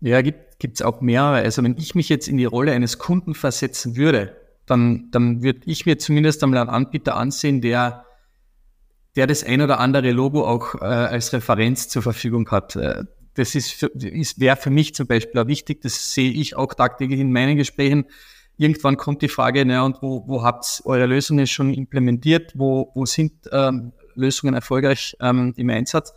Ja, 0.00 0.20
gibt 0.22 0.74
es 0.74 0.82
auch 0.82 1.00
mehrere. 1.00 1.36
Also 1.36 1.62
wenn 1.62 1.76
ich 1.78 1.94
mich 1.94 2.08
jetzt 2.08 2.28
in 2.28 2.36
die 2.36 2.44
Rolle 2.44 2.72
eines 2.72 2.98
Kunden 2.98 3.34
versetzen 3.34 3.96
würde, 3.96 4.36
dann, 4.66 5.10
dann 5.10 5.42
würde 5.42 5.60
ich 5.66 5.86
mir 5.86 5.98
zumindest 5.98 6.42
einmal 6.42 6.60
einen 6.60 6.70
Anbieter 6.70 7.16
ansehen, 7.16 7.60
der, 7.60 8.05
der 9.16 9.26
das 9.26 9.42
ein 9.42 9.62
oder 9.62 9.80
andere 9.80 10.12
Logo 10.12 10.46
auch 10.46 10.74
äh, 10.76 10.84
als 10.84 11.32
Referenz 11.32 11.88
zur 11.88 12.02
Verfügung 12.02 12.48
hat. 12.50 12.76
Äh, 12.76 13.04
das 13.34 13.54
ist, 13.54 13.82
ist 13.82 14.40
wäre 14.40 14.56
für 14.56 14.70
mich 14.70 14.94
zum 14.94 15.06
Beispiel 15.06 15.40
auch 15.40 15.46
wichtig, 15.46 15.82
das 15.82 16.12
sehe 16.12 16.30
ich 16.30 16.56
auch 16.56 16.72
tagtäglich 16.74 17.20
in 17.20 17.32
meinen 17.32 17.56
Gesprächen. 17.56 18.06
Irgendwann 18.56 18.96
kommt 18.96 19.20
die 19.20 19.28
Frage, 19.28 19.64
na, 19.66 19.84
und 19.84 20.00
wo, 20.00 20.26
wo 20.26 20.42
habt 20.42 20.80
ihr 20.80 20.86
eure 20.86 21.06
Lösungen 21.06 21.46
schon 21.46 21.74
implementiert? 21.74 22.52
Wo, 22.54 22.90
wo 22.94 23.04
sind 23.04 23.32
ähm, 23.52 23.92
Lösungen 24.14 24.54
erfolgreich 24.54 25.16
ähm, 25.20 25.52
im 25.56 25.68
Einsatz? 25.68 26.12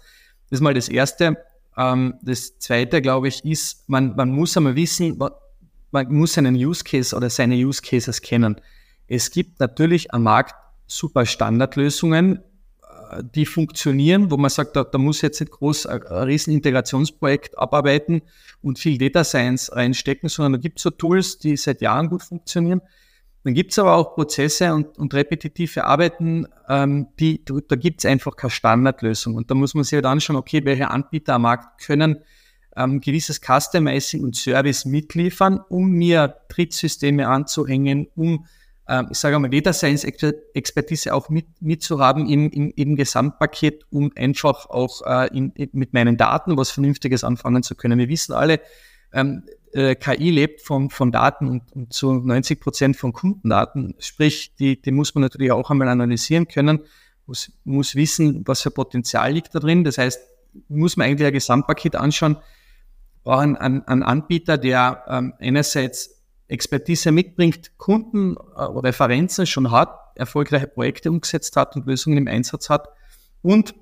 Das 0.50 0.60
ist 0.60 0.62
mal 0.62 0.74
das 0.74 0.88
Erste. 0.88 1.38
Ähm, 1.76 2.16
das 2.22 2.58
Zweite, 2.60 3.02
glaube 3.02 3.28
ich, 3.28 3.44
ist, 3.44 3.90
man, 3.90 4.16
man 4.16 4.32
muss 4.32 4.56
einmal 4.56 4.78
wissen, 4.78 5.18
man 5.92 6.08
muss 6.14 6.34
seinen 6.34 6.56
Use 6.56 6.84
Case 6.86 7.14
oder 7.14 7.30
seine 7.30 7.56
Use 7.56 7.82
Cases 7.82 8.22
kennen. 8.22 8.62
Es 9.08 9.32
gibt 9.32 9.60
natürlich 9.60 10.14
am 10.14 10.24
Markt 10.24 10.56
super 10.88 11.26
Standardlösungen, 11.26 12.40
die 13.36 13.46
funktionieren, 13.46 14.32
wo 14.32 14.38
man 14.38 14.50
sagt, 14.50 14.76
da, 14.76 14.84
da 14.84 14.98
muss 14.98 15.22
jetzt 15.22 15.40
nicht 15.40 15.52
groß 15.52 15.86
ein, 15.88 16.04
ein 16.04 16.24
riesen 16.24 16.54
Integrationsprojekt 16.54 17.58
abarbeiten 17.58 18.22
und 18.62 18.80
viel 18.80 18.98
Data 18.98 19.24
Science 19.24 19.72
reinstecken, 19.76 20.30
sondern 20.30 20.54
da 20.54 20.60
gibt 20.60 20.80
es 20.80 20.84
so 20.84 20.90
Tools, 20.90 21.40
die 21.40 21.58
seit 21.58 21.82
Jahren 21.82 22.10
gut 22.10 22.24
funktionieren. 22.24 22.82
Dann 23.44 23.54
gibt 23.54 23.72
es 23.72 23.80
aber 23.80 23.96
auch 23.96 24.16
Prozesse 24.16 24.74
und, 24.74 24.98
und 24.98 25.14
repetitive 25.14 25.86
Arbeiten, 25.86 26.46
ähm, 26.68 27.08
die, 27.20 27.44
da 27.46 27.76
gibt 27.76 28.02
es 28.02 28.06
einfach 28.06 28.36
keine 28.36 28.52
Standardlösung. 28.52 29.36
Und 29.36 29.50
da 29.50 29.56
muss 29.56 29.74
man 29.74 29.84
sich 29.84 29.94
halt 29.94 30.06
anschauen, 30.06 30.36
okay, 30.36 30.64
welche 30.66 30.90
Anbieter 30.90 31.36
am 31.36 31.44
Markt 31.44 31.82
können 31.82 32.20
ähm, 32.76 33.02
gewisses 33.02 33.42
Customizing 33.42 34.24
und 34.24 34.36
Service 34.36 34.86
mitliefern, 34.86 35.60
um 35.70 35.92
mir 35.92 36.36
Trittsysteme 36.50 37.28
anzuhängen, 37.28 38.08
um, 38.16 38.46
ich 39.12 39.18
sage 39.18 39.38
mal, 39.38 39.50
Data 39.50 39.74
Science 39.74 40.04
Expertise 40.04 41.14
auch 41.14 41.30
mit, 41.30 41.62
mitzuhaben 41.62 42.28
im, 42.28 42.50
im, 42.50 42.74
im 42.76 42.96
Gesamtpaket, 42.96 43.86
um 43.92 44.12
einfach 44.16 44.70
auch 44.70 45.02
äh, 45.06 45.28
in, 45.36 45.54
mit 45.74 45.94
meinen 45.94 46.18
Daten 46.18 46.58
was 46.58 46.72
Vernünftiges 46.72 47.24
anfangen 47.24 47.62
zu 47.64 47.76
können. 47.76 48.00
Wir 48.00 48.10
wissen 48.10 48.34
alle, 48.34 48.60
ähm, 49.14 49.44
äh, 49.74 49.96
KI 49.96 50.32
lebt 50.32 50.62
von, 50.62 50.90
von 50.90 51.12
Daten 51.12 51.48
und, 51.48 51.72
und 51.74 51.94
zu 51.94 52.14
90 52.14 52.60
Prozent 52.60 52.98
von 52.98 53.14
Kundendaten. 53.14 53.96
Sprich, 54.00 54.56
die, 54.56 54.82
die 54.82 54.92
muss 54.92 55.14
man 55.14 55.22
natürlich 55.22 55.52
auch 55.52 55.70
einmal 55.70 55.88
analysieren 55.88 56.48
können, 56.48 56.80
muss, 57.28 57.52
muss 57.64 57.96
wissen, 57.96 58.44
was 58.48 58.62
für 58.62 58.72
Potenzial 58.72 59.32
liegt 59.32 59.54
da 59.54 59.60
drin. 59.60 59.84
Das 59.84 59.98
heißt, 59.98 60.20
muss 60.68 60.98
man 60.98 61.08
eigentlich 61.08 61.28
ein 61.28 61.34
Gesamtpaket 61.34 61.96
anschauen, 61.96 62.38
brauchen 63.24 63.56
einen, 63.56 63.84
einen 63.84 64.04
Anbieter, 64.04 64.58
der 64.58 65.04
ähm, 65.08 65.34
einerseits 65.40 66.19
Expertise 66.50 67.12
mitbringt, 67.12 67.78
Kunden 67.78 68.36
äh, 68.36 68.62
Referenzen 68.62 69.46
schon 69.46 69.72
hat, 69.72 69.90
erfolgreiche 70.16 70.68
Projekte 70.68 71.10
umgesetzt 71.10 71.56
hat 71.56 71.76
und 71.76 71.88
Lösungen 71.88 72.18
im 72.18 72.28
Einsatz 72.28 72.70
hat 72.70 72.90
und 73.42 73.74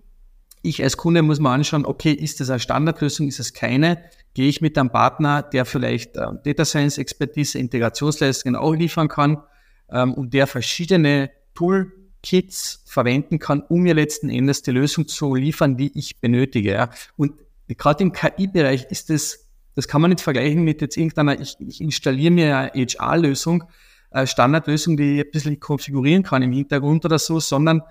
ich 0.64 0.84
als 0.84 0.98
Kunde 0.98 1.22
muss 1.22 1.40
mir 1.40 1.50
anschauen, 1.50 1.86
okay, 1.86 2.12
ist 2.12 2.40
das 2.40 2.50
eine 2.50 2.60
Standardlösung, 2.60 3.28
ist 3.28 3.40
es 3.40 3.54
keine? 3.54 4.04
Gehe 4.34 4.50
ich 4.50 4.60
mit 4.60 4.78
einem 4.78 4.90
Partner, 4.90 5.42
der 5.42 5.66
vielleicht 5.66 6.18
äh, 6.18 6.28
Data 6.44 6.66
Science 6.66 6.98
Expertise, 6.98 7.58
Integrationsleistungen 7.58 8.56
auch 8.56 8.74
liefern 8.74 9.08
kann? 9.08 9.44
ähm, 9.92 10.14
und 10.14 10.34
der 10.34 10.48
verschiedene 10.48 11.32
Toolkits 11.54 12.84
verwenden 12.86 13.40
kann, 13.40 13.62
um 13.62 13.82
mir 13.82 13.94
letzten 13.94 14.30
Endes 14.30 14.62
die 14.62 14.72
Lösung 14.72 15.08
zu 15.08 15.36
liefern, 15.36 15.78
die 15.78 15.98
ich 15.98 16.20
benötige. 16.20 16.72
Ja. 16.72 16.90
Und 17.16 17.34
gerade 17.68 18.04
im 18.04 18.12
KI-Bereich 18.12 18.86
ist 18.90 19.10
das, 19.10 19.47
das 19.78 19.88
kann 19.88 20.02
man 20.02 20.10
nicht 20.10 20.22
vergleichen 20.22 20.64
mit 20.64 20.82
jetzt 20.82 20.98
irgendeiner, 20.98 21.40
ich, 21.40 21.56
ich 21.60 21.82
installiere 21.82 22.32
mir 22.32 22.58
eine 22.58 22.72
HR-Lösung, 22.74 23.66
eine 24.10 24.26
Standardlösung, 24.26 24.98
die 24.98 25.20
ich 25.20 25.26
ein 25.28 25.32
bisschen 25.32 25.60
konfigurieren 25.60 26.24
kann 26.24 26.42
im 26.42 26.52
Hintergrund 26.52 27.06
oder 27.06 27.20
so, 27.20 27.40
sondern 27.40 27.84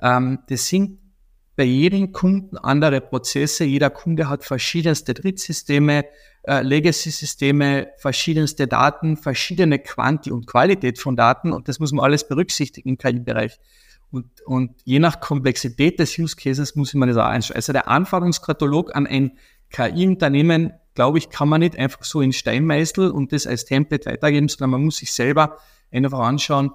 ähm, 0.00 0.38
das 0.48 0.68
sind 0.68 1.00
bei 1.56 1.64
jedem 1.64 2.12
Kunden 2.12 2.56
andere 2.58 3.00
Prozesse. 3.00 3.64
Jeder 3.64 3.90
Kunde 3.90 4.28
hat 4.28 4.44
verschiedenste 4.44 5.14
Drittsysteme, 5.14 6.04
äh, 6.44 6.62
Legacy-Systeme, 6.62 7.88
verschiedenste 7.96 8.68
Daten, 8.68 9.16
verschiedene 9.16 9.80
Quanti 9.80 10.30
und 10.30 10.46
Qualität 10.46 11.00
von 11.00 11.16
Daten 11.16 11.52
und 11.52 11.66
das 11.66 11.80
muss 11.80 11.90
man 11.90 12.04
alles 12.04 12.28
berücksichtigen 12.28 12.90
im 12.90 12.98
KI-Bereich. 12.98 13.58
Und, 14.12 14.26
und 14.42 14.80
je 14.84 15.00
nach 15.00 15.18
Komplexität 15.18 15.98
des 15.98 16.16
Use 16.16 16.36
Cases 16.36 16.76
muss 16.76 16.94
man 16.94 17.08
das 17.08 17.18
auch 17.18 17.24
einstellen. 17.24 17.56
Also 17.56 17.72
der 17.72 17.88
Anforderungskatalog 17.88 18.94
an 18.94 19.08
ein 19.08 19.32
KI-Unternehmen, 19.70 20.74
glaube 20.94 21.18
ich, 21.18 21.30
kann 21.30 21.48
man 21.48 21.60
nicht 21.60 21.78
einfach 21.78 22.04
so 22.04 22.20
in 22.20 22.32
Stein 22.32 22.64
meißeln 22.64 23.10
und 23.10 23.32
das 23.32 23.46
als 23.46 23.64
Template 23.64 24.10
weitergeben, 24.10 24.48
sondern 24.48 24.70
man 24.70 24.84
muss 24.84 24.98
sich 24.98 25.12
selber 25.12 25.58
einfach 25.90 26.20
anschauen, 26.20 26.70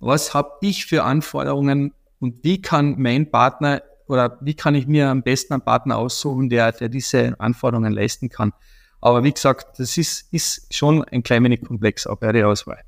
was 0.00 0.34
habe 0.34 0.50
ich 0.60 0.86
für 0.86 1.04
Anforderungen 1.04 1.92
und 2.18 2.44
wie 2.44 2.60
kann 2.60 2.96
mein 2.98 3.30
Partner 3.30 3.82
oder 4.06 4.38
wie 4.40 4.54
kann 4.54 4.74
ich 4.74 4.86
mir 4.86 5.08
am 5.08 5.22
besten 5.22 5.54
einen 5.54 5.64
Partner 5.64 5.96
aussuchen, 5.96 6.50
der, 6.50 6.72
der 6.72 6.88
diese 6.88 7.38
Anforderungen 7.40 7.92
leisten 7.92 8.28
kann. 8.28 8.52
Aber 9.00 9.24
wie 9.24 9.32
gesagt, 9.32 9.78
das 9.78 9.96
ist, 9.96 10.32
ist 10.32 10.74
schon 10.74 11.04
ein 11.04 11.22
klein 11.22 11.44
wenig 11.44 11.62
komplex 11.62 12.06
auch 12.06 12.16
bei 12.16 12.32
der 12.32 12.48
Auswahl. 12.48 12.82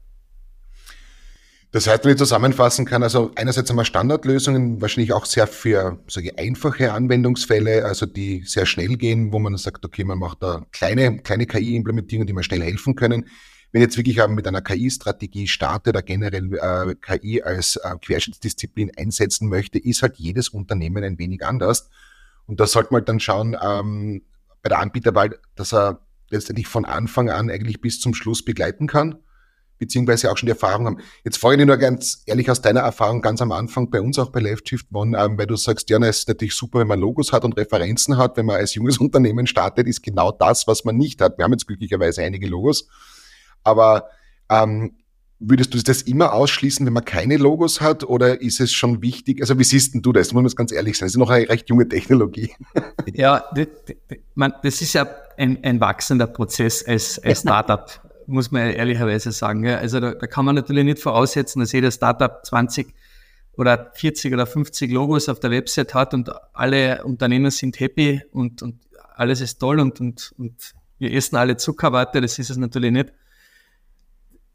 Das 1.72 1.86
heißt, 1.86 2.04
wenn 2.04 2.12
ich 2.12 2.18
zusammenfassen 2.18 2.86
kann, 2.86 3.02
also 3.02 3.32
einerseits 3.34 3.68
haben 3.68 3.76
wir 3.76 3.84
Standardlösungen, 3.84 4.80
wahrscheinlich 4.80 5.12
auch 5.12 5.26
sehr 5.26 5.46
für 5.46 5.98
sage 6.06 6.28
ich, 6.28 6.38
einfache 6.38 6.92
Anwendungsfälle, 6.92 7.84
also 7.84 8.06
die 8.06 8.42
sehr 8.46 8.66
schnell 8.66 8.96
gehen, 8.96 9.32
wo 9.32 9.38
man 9.38 9.56
sagt, 9.56 9.84
okay, 9.84 10.04
man 10.04 10.18
macht 10.18 10.42
da 10.42 10.64
kleine, 10.70 11.18
kleine 11.18 11.46
KI-Implementierungen, 11.46 12.26
die 12.26 12.32
mir 12.32 12.44
schnell 12.44 12.62
helfen 12.62 12.94
können. 12.94 13.26
Wenn 13.72 13.82
ich 13.82 13.86
jetzt 13.88 13.96
wirklich 13.96 14.24
mit 14.28 14.46
einer 14.46 14.62
KI-Strategie 14.62 15.48
starte 15.48 15.90
oder 15.90 16.02
generell 16.02 16.54
äh, 16.54 16.94
KI 16.94 17.42
als 17.42 17.76
äh, 17.76 17.96
Querschnittsdisziplin 18.00 18.92
einsetzen 18.96 19.48
möchte, 19.48 19.78
ist 19.78 20.02
halt 20.02 20.16
jedes 20.16 20.48
Unternehmen 20.48 21.02
ein 21.02 21.18
wenig 21.18 21.44
anders. 21.44 21.90
Und 22.46 22.60
da 22.60 22.66
sollte 22.66 22.92
man 22.92 23.00
halt 23.00 23.08
dann 23.08 23.20
schauen, 23.20 23.56
ähm, 23.60 24.22
bei 24.62 24.68
der 24.68 24.78
Anbieterwahl, 24.78 25.38
dass 25.56 25.74
er 25.74 26.00
letztendlich 26.30 26.68
von 26.68 26.84
Anfang 26.84 27.28
an 27.28 27.50
eigentlich 27.50 27.80
bis 27.80 28.00
zum 28.00 28.14
Schluss 28.14 28.44
begleiten 28.44 28.86
kann 28.86 29.18
beziehungsweise 29.78 30.30
auch 30.30 30.36
schon 30.36 30.46
die 30.46 30.52
Erfahrung 30.52 30.86
haben. 30.86 30.98
Jetzt 31.24 31.38
frage 31.38 31.54
ich 31.54 31.58
dich 31.58 31.66
nur 31.66 31.76
ganz 31.76 32.22
ehrlich 32.26 32.50
aus 32.50 32.60
deiner 32.60 32.80
Erfahrung 32.80 33.20
ganz 33.20 33.40
am 33.42 33.52
Anfang 33.52 33.90
bei 33.90 34.00
uns 34.00 34.18
auch 34.18 34.30
bei 34.30 34.40
Left 34.40 34.68
Shift 34.68 34.86
One, 34.92 35.18
ähm, 35.18 35.38
weil 35.38 35.46
du 35.46 35.56
sagst, 35.56 35.90
ja, 35.90 35.98
es 35.98 36.20
ist 36.20 36.28
natürlich 36.28 36.54
super, 36.54 36.80
wenn 36.80 36.88
man 36.88 37.00
Logos 37.00 37.32
hat 37.32 37.44
und 37.44 37.56
Referenzen 37.56 38.16
hat. 38.16 38.36
Wenn 38.36 38.46
man 38.46 38.56
als 38.56 38.74
junges 38.74 38.98
Unternehmen 39.06 39.46
startet, 39.46 39.86
ist 39.86 40.02
genau 40.02 40.32
das, 40.32 40.66
was 40.66 40.84
man 40.84 40.96
nicht 40.96 41.20
hat. 41.20 41.38
Wir 41.38 41.44
haben 41.44 41.52
jetzt 41.52 41.66
glücklicherweise 41.66 42.22
einige 42.22 42.46
Logos. 42.46 42.88
Aber 43.64 44.08
ähm, 44.48 44.96
würdest 45.38 45.74
du 45.74 45.82
das 45.82 46.02
immer 46.02 46.32
ausschließen, 46.32 46.86
wenn 46.86 46.92
man 46.92 47.04
keine 47.04 47.36
Logos 47.36 47.80
hat? 47.80 48.04
Oder 48.04 48.40
ist 48.40 48.60
es 48.60 48.72
schon 48.72 49.02
wichtig? 49.02 49.40
Also 49.40 49.58
wie 49.58 49.64
siehst 49.64 49.94
denn 49.94 50.02
du 50.02 50.12
das? 50.12 50.32
Muss 50.32 50.42
man 50.42 50.52
ganz 50.54 50.72
ehrlich 50.72 50.96
sein. 50.96 51.06
Das 51.06 51.14
ist 51.14 51.18
noch 51.18 51.30
eine 51.30 51.48
recht 51.48 51.68
junge 51.68 51.88
Technologie. 51.88 52.52
Ja, 53.14 53.44
das, 53.54 53.68
das 54.62 54.82
ist 54.82 54.92
ja 54.92 55.08
ein, 55.38 55.62
ein 55.62 55.80
wachsender 55.80 56.26
Prozess 56.26 56.84
als, 56.84 57.18
als 57.20 57.40
Startup 57.40 57.88
muss 58.26 58.50
man 58.50 58.70
ehrlicherweise 58.70 59.32
sagen. 59.32 59.64
Ja. 59.64 59.78
Also 59.78 60.00
da, 60.00 60.14
da 60.14 60.26
kann 60.26 60.44
man 60.44 60.54
natürlich 60.54 60.84
nicht 60.84 60.98
voraussetzen, 60.98 61.60
dass 61.60 61.72
jeder 61.72 61.90
Startup 61.90 62.44
20 62.44 62.94
oder 63.56 63.90
40 63.94 64.32
oder 64.34 64.46
50 64.46 64.90
Logos 64.90 65.28
auf 65.28 65.40
der 65.40 65.50
Website 65.50 65.94
hat 65.94 66.14
und 66.14 66.30
alle 66.52 67.04
Unternehmen 67.04 67.50
sind 67.50 67.80
happy 67.80 68.22
und, 68.32 68.62
und 68.62 68.80
alles 69.14 69.40
ist 69.40 69.58
toll 69.58 69.80
und, 69.80 70.00
und, 70.00 70.34
und 70.38 70.74
wir 70.98 71.12
essen 71.12 71.36
alle 71.36 71.56
Zuckerwatte, 71.56 72.20
das 72.20 72.38
ist 72.38 72.50
es 72.50 72.56
natürlich 72.56 72.92
nicht. 72.92 73.12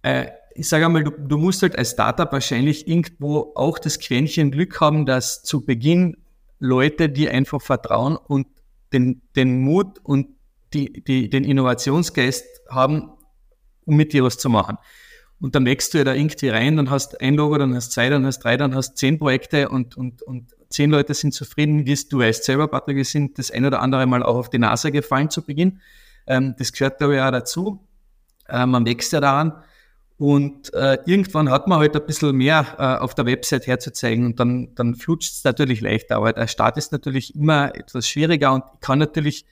Äh, 0.02 0.28
ich 0.56 0.68
sage 0.68 0.86
einmal, 0.86 1.04
du, 1.04 1.12
du 1.12 1.38
musst 1.38 1.62
halt 1.62 1.78
als 1.78 1.92
Startup 1.92 2.32
wahrscheinlich 2.32 2.88
irgendwo 2.88 3.54
auch 3.56 3.80
das 3.80 4.00
Quäntchen 4.00 4.52
Glück 4.52 4.80
haben, 4.82 5.06
dass 5.06 5.44
zu 5.44 5.66
Beginn 5.66 6.18
Leute, 6.60 7.10
die 7.10 7.30
einfach 7.30 7.62
vertrauen 7.62 8.18
und 8.18 8.48
den, 8.94 9.22
den 9.36 9.62
Mut 9.62 10.00
und 10.04 10.28
die, 10.74 11.04
die, 11.04 11.30
den 11.30 11.44
Innovationsgeist 11.44 12.46
haben, 12.70 13.12
um 13.86 13.96
mit 13.96 14.14
dir 14.14 14.24
was 14.24 14.38
zu 14.38 14.50
machen. 14.50 14.78
Und 15.40 15.56
dann 15.56 15.66
wächst 15.66 15.94
du 15.94 15.98
ja 15.98 16.04
da 16.04 16.14
irgendwie 16.14 16.50
rein, 16.50 16.78
dann 16.78 16.92
hast 16.92 17.20
ein 17.20 17.34
Logo, 17.36 17.58
dann 17.58 17.74
hast 17.74 17.92
zwei, 17.92 18.10
dann 18.10 18.26
hast 18.26 18.40
drei, 18.40 18.58
dann 18.58 18.76
hast 18.76 18.98
zehn 18.98 19.18
Projekte 19.18 19.70
und, 19.70 19.98
und, 19.98 20.22
und 20.22 20.52
zehn 20.70 20.92
Leute 20.92 21.16
sind 21.16 21.34
zufrieden. 21.34 21.84
Du 22.10 22.20
weißt 22.20 22.44
selber, 22.44 22.68
Patrick, 22.68 22.98
wir 22.98 23.06
sind 23.06 23.40
das 23.40 23.50
ein 23.50 23.66
oder 23.66 23.82
andere 23.82 24.06
Mal 24.06 24.22
auch 24.22 24.36
auf 24.36 24.50
die 24.50 24.60
Nase 24.60 24.92
gefallen 24.92 25.32
zu 25.32 25.44
Beginn. 25.44 25.82
Ähm, 26.28 26.56
das 26.60 26.72
gehört 26.72 27.02
da 27.02 27.12
ja 27.12 27.32
dazu. 27.32 27.88
Äh, 28.48 28.68
man 28.68 28.86
wächst 28.86 29.14
ja 29.14 29.20
daran. 29.20 29.54
Und 30.18 30.72
äh, 30.76 31.00
irgendwann 31.08 31.50
hat 31.50 31.68
man 31.68 31.80
halt 31.80 31.96
ein 31.96 32.06
bisschen 32.06 32.36
mehr 32.36 32.76
äh, 32.78 33.02
auf 33.02 33.16
der 33.16 33.26
Website 33.26 33.66
herzuzeigen 33.66 34.28
und 34.28 34.40
dann, 34.40 34.76
dann 34.76 34.94
flutscht 34.94 35.34
es 35.34 35.44
natürlich 35.44 35.82
leichter. 35.82 36.18
Aber 36.18 36.32
der 36.32 36.46
Start 36.46 36.78
ist 36.78 36.92
natürlich 36.92 37.34
immer 37.34 37.74
etwas 37.76 38.08
schwieriger 38.08 38.54
und 38.54 38.64
ich 38.76 38.82
kann 38.82 39.00
natürlich 39.00 39.48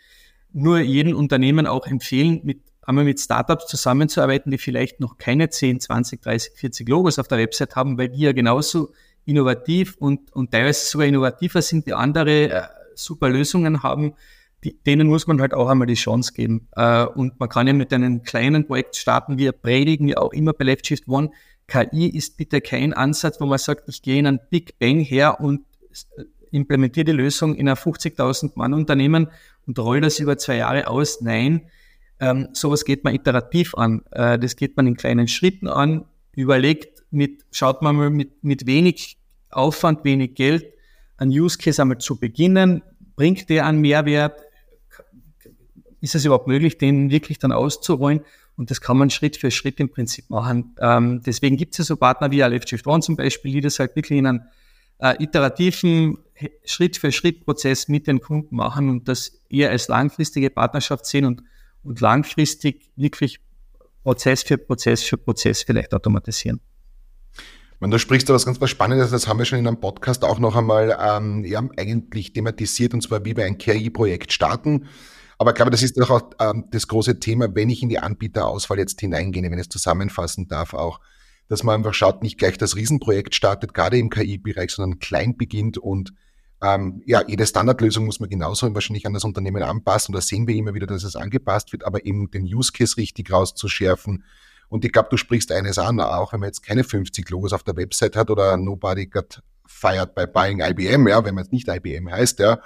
nur 0.54 0.80
jedem 0.80 1.16
Unternehmen 1.16 1.66
auch 1.66 1.88
empfehlen, 1.88 2.42
mit 2.44 2.62
einmal 2.82 3.06
mit 3.06 3.20
Startups 3.20 3.68
zusammenzuarbeiten, 3.68 4.52
die 4.52 4.58
vielleicht 4.58 5.00
noch 5.00 5.18
keine 5.18 5.50
10, 5.50 5.80
20, 5.80 6.22
30, 6.22 6.54
40 6.56 6.90
Logos 6.90 7.20
auf 7.20 7.28
der 7.28 7.38
Website 7.38 7.76
haben, 7.76 7.98
weil 7.98 8.10
die 8.10 8.22
ja 8.22 8.32
genauso 8.32 8.94
innovativ 9.26 9.96
und, 9.98 10.34
und 10.34 10.52
teilweise 10.52 10.86
sogar 10.86 11.08
innovativer 11.08 11.62
sind, 11.62 11.86
die 11.86 11.94
andere 11.94 12.50
äh, 12.50 12.62
super 12.96 13.30
Lösungen 13.30 13.84
haben, 13.84 14.14
die, 14.64 14.78
denen 14.84 15.08
muss 15.08 15.28
man 15.28 15.40
halt 15.40 15.54
auch 15.54 15.70
einmal 15.70 15.88
die 15.88 15.94
Chance 15.94 16.34
geben. 16.34 16.68
Äh, 16.76 17.06
und 17.06 17.40
man 17.40 17.50
kann 17.50 17.68
ja 17.68 17.74
mit 17.74 17.94
einem 17.94 18.24
kleinen 18.24 18.66
Projekt 18.66 18.96
starten. 18.96 19.38
Wir 19.38 19.52
predigen 19.52 20.08
ja 20.08 20.18
auch 20.18 20.34
immer 20.34 20.54
bei 20.54 20.66
Left 20.66 20.88
Shift 20.88 21.08
One, 21.08 21.32
KI 21.70 22.08
ist 22.08 22.36
bitte 22.36 22.62
kein 22.62 22.94
Ansatz, 22.94 23.40
wo 23.40 23.46
man 23.46 23.60
sagt, 23.60 23.88
ich 23.88 24.02
gehe 24.02 24.18
in 24.18 24.28
einen 24.28 24.40
Big 24.50 24.80
Bang 24.80 25.00
her 25.00 25.40
und 25.40 25.62
äh, 26.18 26.24
implementiere 26.52 27.06
die 27.06 27.12
Lösung 27.12 27.56
in 27.56 27.70
ein 27.70 27.76
50.000 27.76 28.54
Mann 28.56 28.74
Unternehmen 28.74 29.28
und 29.68 29.78
roll 29.78 30.02
das 30.02 30.20
über 30.20 30.38
zwei 30.38 30.58
Jahre 30.58 30.88
aus. 30.88 31.22
Nein, 31.22 31.70
ähm, 32.20 32.50
sowas 32.54 32.86
geht 32.86 33.04
man 33.04 33.16
iterativ 33.16 33.76
an. 33.76 34.04
Äh, 34.12 34.38
das 34.40 34.56
geht 34.56 34.76
man 34.78 34.88
in 34.88 34.96
kleinen 34.96 35.28
Schritten 35.28 35.68
an, 35.68 36.06
überlegt 36.36 37.04
mit, 37.12 37.46
schaut 37.52 37.82
man 37.82 37.96
mal 37.96 38.10
mit, 38.10 38.44
mit 38.44 38.66
wenig 38.66 39.18
Aufwand, 39.50 40.04
wenig 40.04 40.36
Geld, 40.36 40.66
einen 41.18 41.32
Use 41.32 41.58
Case 41.58 41.82
einmal 41.82 41.98
zu 41.98 42.20
beginnen. 42.20 42.84
Bringt 43.16 43.50
der 43.50 43.66
einen 43.66 43.82
Mehrwert? 43.82 44.40
Ist 46.02 46.16
es 46.16 46.24
überhaupt 46.24 46.48
möglich, 46.48 46.78
den 46.78 47.10
wirklich 47.10 47.40
dann 47.40 47.52
auszurollen? 47.52 48.22
Und 48.56 48.72
das 48.72 48.82
kann 48.82 48.98
man 48.98 49.10
Schritt 49.10 49.38
für 49.38 49.52
Schritt 49.52 49.80
im 49.80 49.90
Prinzip 49.90 50.30
machen. 50.30 50.76
Ähm, 50.80 51.22
deswegen 51.26 51.56
gibt 51.56 51.74
es 51.74 51.80
ja 51.80 51.84
so 51.86 51.96
Partner 51.96 52.32
wie 52.32 52.42
Left 52.42 52.70
Shift 52.70 52.88
One 52.88 53.02
zum 53.02 53.16
Beispiel, 53.16 53.54
die 53.54 53.62
das 53.62 53.80
halt 53.80 53.96
wirklich 53.96 54.20
in 54.20 54.28
einem 54.28 54.42
äh, 55.00 55.16
iterativen 55.24 56.18
Schritt 56.66 56.98
für 56.98 57.12
Schritt 57.12 57.46
Prozess 57.46 57.88
mit 57.88 58.08
den 58.08 58.20
Kunden 58.20 58.56
machen 58.56 58.90
und 58.90 59.08
das 59.08 59.42
eher 59.50 59.72
als 59.72 59.88
langfristige 59.88 60.50
Partnerschaft 60.50 61.06
sehen 61.06 61.26
und 61.26 61.42
und 61.84 62.02
langfristig 62.02 62.90
wirklich 62.96 63.40
Prozess 64.04 64.44
für 64.44 64.58
Prozess 64.58 65.04
für 65.04 65.18
Prozess 65.18 65.64
vielleicht 65.64 65.94
automatisieren. 65.94 66.62
Man, 67.80 67.92
da 67.92 68.00
sprichst 68.00 68.28
du 68.28 68.34
was 68.34 68.46
ganz 68.46 68.60
was 68.60 68.70
Spannendes, 68.70 69.12
das 69.12 69.28
haben 69.28 69.40
wir 69.40 69.46
schon 69.46 69.60
in 69.60 69.68
einem 69.68 69.80
Podcast 69.80 70.26
auch 70.26 70.40
noch 70.40 70.56
einmal 70.56 70.98
ähm, 71.02 71.46
ja, 71.46 71.64
eigentlich 71.78 72.34
thematisiert, 72.34 72.94
und 72.94 73.02
zwar 73.02 73.24
wie 73.24 73.38
wir 73.38 73.46
ein 73.46 73.58
KI-Projekt 73.58 74.34
starten. 74.34 74.88
Aber 75.38 75.52
ich 75.52 75.56
glaube, 75.56 75.72
das 75.72 75.82
ist 75.82 75.98
doch 75.98 76.10
auch 76.10 76.32
ähm, 76.42 76.66
das 76.72 76.90
große 76.90 77.20
Thema, 77.20 77.56
wenn 77.56 77.70
ich 77.70 77.82
in 77.82 77.88
die 77.88 78.00
Anbieterauswahl 78.00 78.80
jetzt 78.80 79.00
hineingehe, 79.00 79.44
wenn 79.44 79.54
ich 79.54 79.68
es 79.68 79.70
zusammenfassen 79.70 80.50
darf 80.50 80.74
auch, 80.74 81.00
dass 81.48 81.64
man 81.64 81.76
einfach 81.76 81.94
schaut, 81.94 82.22
nicht 82.22 82.38
gleich 82.38 82.58
das 82.58 82.76
Riesenprojekt 82.76 83.34
startet, 83.34 83.74
gerade 83.74 83.98
im 83.98 84.10
KI-Bereich, 84.10 84.72
sondern 84.72 85.00
klein 85.00 85.38
beginnt 85.38 85.78
und 85.78 86.14
ähm, 86.62 87.02
ja, 87.06 87.24
jede 87.26 87.46
Standardlösung 87.46 88.06
muss 88.06 88.20
man 88.20 88.30
genauso 88.30 88.74
wahrscheinlich 88.74 89.06
an 89.06 89.14
das 89.14 89.24
Unternehmen 89.24 89.64
anpassen. 89.64 90.14
Da 90.14 90.22
sehen 90.22 90.48
wir 90.48 90.56
immer 90.56 90.74
wieder, 90.74 90.88
dass 90.88 91.04
es 91.04 91.16
angepasst 91.16 91.72
wird, 91.72 91.86
aber 91.86 92.06
eben 92.06 92.30
den 92.32 92.44
Use 92.44 92.72
Case 92.72 92.98
richtig 92.98 93.32
rauszuschärfen. 93.32 94.24
Und 94.68 94.86
ich 94.86 94.92
glaube, 94.92 95.10
du 95.10 95.18
sprichst 95.18 95.52
eines 95.52 95.78
an, 95.80 96.00
auch 96.00 96.34
wenn 96.34 96.42
man 96.42 96.50
jetzt 96.50 96.62
keine 96.62 96.84
50 96.84 97.30
Logos 97.30 97.54
auf 97.54 97.64
der 97.64 97.76
Website 97.76 98.16
hat 98.16 98.30
oder 98.30 98.58
nobody 98.58 99.08
got 99.08 99.42
fired 99.66 100.14
by 100.16 100.26
buying 100.28 100.60
IBM, 100.60 101.08
ja, 101.08 101.24
wenn 101.24 101.36
man 101.36 101.46
jetzt 101.46 101.54
nicht 101.54 101.68
IBM 101.68 102.12
heißt, 102.12 102.40
ja, 102.40 102.60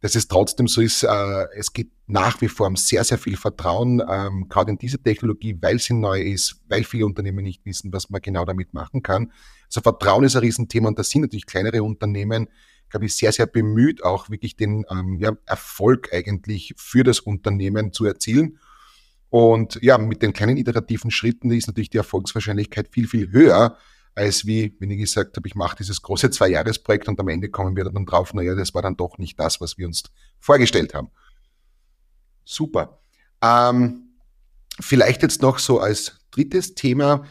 dass 0.00 0.14
es 0.14 0.28
trotzdem 0.28 0.68
so 0.68 0.80
ist, 0.80 1.02
äh, 1.02 1.46
es 1.56 1.72
geht 1.72 1.90
nach 2.06 2.40
wie 2.40 2.48
vor 2.48 2.66
um 2.66 2.76
sehr, 2.76 3.04
sehr 3.04 3.18
viel 3.18 3.36
Vertrauen, 3.36 4.02
ähm, 4.08 4.46
gerade 4.48 4.70
in 4.70 4.78
diese 4.78 4.98
Technologie, 4.98 5.56
weil 5.60 5.78
sie 5.78 5.94
neu 5.94 6.20
ist, 6.20 6.60
weil 6.68 6.84
viele 6.84 7.06
Unternehmen 7.06 7.44
nicht 7.44 7.64
wissen, 7.64 7.92
was 7.92 8.10
man 8.10 8.20
genau 8.20 8.44
damit 8.44 8.74
machen 8.74 9.02
kann. 9.02 9.32
Also 9.66 9.80
Vertrauen 9.80 10.24
ist 10.24 10.36
ein 10.36 10.40
Riesenthema 10.40 10.88
und 10.88 10.98
da 10.98 11.02
sind 11.02 11.22
natürlich 11.22 11.46
kleinere 11.46 11.82
Unternehmen, 11.82 12.48
glaube 12.90 13.06
ich, 13.06 13.14
sehr, 13.14 13.32
sehr 13.32 13.46
bemüht, 13.46 14.04
auch 14.04 14.30
wirklich 14.30 14.56
den 14.56 14.84
ähm, 14.90 15.18
ja, 15.18 15.32
Erfolg 15.46 16.12
eigentlich 16.12 16.74
für 16.76 17.04
das 17.04 17.20
Unternehmen 17.20 17.92
zu 17.92 18.04
erzielen. 18.04 18.58
Und 19.30 19.78
ja, 19.82 19.98
mit 19.98 20.22
den 20.22 20.32
kleinen 20.32 20.56
iterativen 20.56 21.10
Schritten 21.10 21.50
ist 21.50 21.66
natürlich 21.66 21.90
die 21.90 21.98
Erfolgswahrscheinlichkeit 21.98 22.88
viel, 22.90 23.06
viel 23.06 23.30
höher, 23.30 23.76
als 24.14 24.46
wie, 24.46 24.74
wenn 24.80 24.90
ich 24.90 24.98
gesagt 24.98 25.36
habe, 25.36 25.46
ich 25.46 25.54
mache 25.54 25.76
dieses 25.76 26.02
große 26.02 26.30
Zwei-Jahres-Projekt 26.30 27.08
und 27.08 27.20
am 27.20 27.28
Ende 27.28 27.50
kommen 27.50 27.76
wir 27.76 27.84
dann 27.84 28.06
drauf, 28.06 28.34
naja, 28.34 28.54
das 28.54 28.74
war 28.74 28.82
dann 28.82 28.96
doch 28.96 29.18
nicht 29.18 29.38
das, 29.38 29.60
was 29.60 29.78
wir 29.78 29.86
uns 29.86 30.02
vorgestellt 30.40 30.94
haben. 30.94 31.10
Super. 32.44 33.00
Ähm, 33.42 34.08
vielleicht 34.80 35.22
jetzt 35.22 35.42
noch 35.42 35.58
so 35.58 35.78
als 35.78 36.18
drittes 36.30 36.74
Thema. 36.74 37.26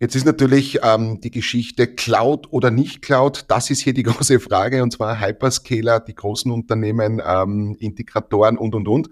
Jetzt 0.00 0.16
ist 0.16 0.26
natürlich 0.26 0.80
ähm, 0.82 1.20
die 1.20 1.30
Geschichte 1.30 1.86
Cloud 1.86 2.48
oder 2.50 2.70
nicht 2.70 3.00
Cloud. 3.00 3.44
Das 3.48 3.70
ist 3.70 3.80
hier 3.80 3.94
die 3.94 4.02
große 4.04 4.40
Frage 4.40 4.82
und 4.82 4.92
zwar 4.92 5.20
Hyperscaler, 5.20 6.00
die 6.00 6.14
großen 6.14 6.50
Unternehmen, 6.50 7.22
ähm, 7.24 7.76
Integratoren 7.78 8.58
und 8.58 8.74
und 8.74 8.88
und. 8.88 9.10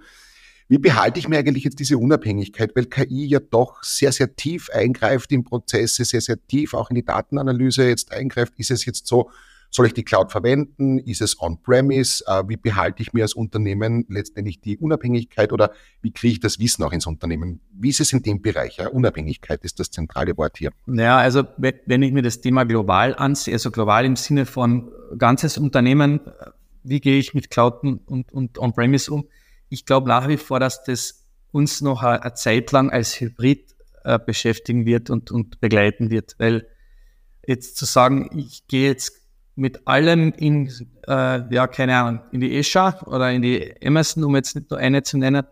Wie 0.68 0.78
behalte 0.78 1.18
ich 1.18 1.28
mir 1.28 1.38
eigentlich 1.38 1.64
jetzt 1.64 1.78
diese 1.80 1.98
Unabhängigkeit, 1.98 2.74
weil 2.74 2.86
KI 2.86 3.26
ja 3.26 3.40
doch 3.40 3.82
sehr, 3.82 4.10
sehr 4.10 4.34
tief 4.34 4.70
eingreift 4.70 5.30
in 5.30 5.44
Prozesse, 5.44 6.04
sehr, 6.04 6.20
sehr 6.20 6.38
tief 6.46 6.72
auch 6.74 6.90
in 6.90 6.96
die 6.96 7.04
Datenanalyse 7.04 7.86
jetzt 7.86 8.10
eingreift? 8.10 8.54
Ist 8.56 8.70
es 8.70 8.84
jetzt 8.86 9.06
so, 9.06 9.30
soll 9.74 9.86
ich 9.86 9.94
die 9.94 10.04
Cloud 10.04 10.30
verwenden? 10.30 10.98
Ist 11.00 11.20
es 11.20 11.40
on-premise? 11.40 12.22
Äh, 12.26 12.44
wie 12.46 12.56
behalte 12.56 13.02
ich 13.02 13.12
mir 13.12 13.22
als 13.22 13.34
Unternehmen 13.34 14.04
letztendlich 14.08 14.60
die 14.60 14.78
Unabhängigkeit 14.78 15.52
oder 15.52 15.72
wie 16.02 16.12
kriege 16.12 16.34
ich 16.34 16.40
das 16.40 16.60
Wissen 16.60 16.84
auch 16.84 16.92
ins 16.92 17.06
Unternehmen? 17.06 17.60
Wie 17.72 17.88
ist 17.88 18.00
es 18.00 18.12
in 18.12 18.22
dem 18.22 18.40
Bereich? 18.40 18.76
Ja? 18.76 18.88
Unabhängigkeit 18.88 19.64
ist 19.64 19.80
das 19.80 19.90
zentrale 19.90 20.36
Wort 20.36 20.58
hier. 20.58 20.70
Ja, 20.86 21.18
also 21.18 21.42
wenn 21.56 22.02
ich 22.02 22.12
mir 22.12 22.22
das 22.22 22.40
Thema 22.40 22.64
global 22.64 23.16
ansehe, 23.16 23.54
also 23.54 23.70
global 23.72 24.04
im 24.04 24.14
Sinne 24.14 24.46
von 24.46 24.92
ganzes 25.18 25.58
Unternehmen, 25.58 26.20
wie 26.84 27.00
gehe 27.00 27.18
ich 27.18 27.34
mit 27.34 27.50
Cloud 27.50 27.82
und, 27.82 28.32
und 28.32 28.58
on-premise 28.58 29.10
um? 29.10 29.26
ich 29.72 29.86
glaube 29.86 30.06
nach 30.06 30.28
wie 30.28 30.36
vor, 30.36 30.60
dass 30.60 30.84
das 30.84 31.24
uns 31.50 31.80
noch 31.80 32.02
eine, 32.02 32.34
Zeit 32.34 32.72
lang 32.72 32.90
als 32.90 33.18
Hybrid 33.18 33.74
äh, 34.04 34.18
beschäftigen 34.18 34.84
wird 34.84 35.08
und, 35.08 35.30
und 35.30 35.60
begleiten 35.60 36.10
wird, 36.10 36.34
weil 36.38 36.68
jetzt 37.46 37.76
zu 37.78 37.86
sagen, 37.86 38.38
ich 38.38 38.66
gehe 38.68 38.88
jetzt 38.88 39.21
mit 39.54 39.86
allem 39.86 40.32
in, 40.32 40.68
äh, 41.06 41.54
ja, 41.54 41.66
keine 41.66 41.96
Ahnung, 41.96 42.20
in 42.32 42.40
die 42.40 42.58
Azure 42.58 42.96
oder 43.06 43.30
in 43.30 43.42
die 43.42 43.74
Amazon, 43.84 44.24
um 44.24 44.34
jetzt 44.34 44.54
nicht 44.54 44.70
nur 44.70 44.78
eine 44.78 45.02
zu 45.02 45.18
nennen, 45.18 45.44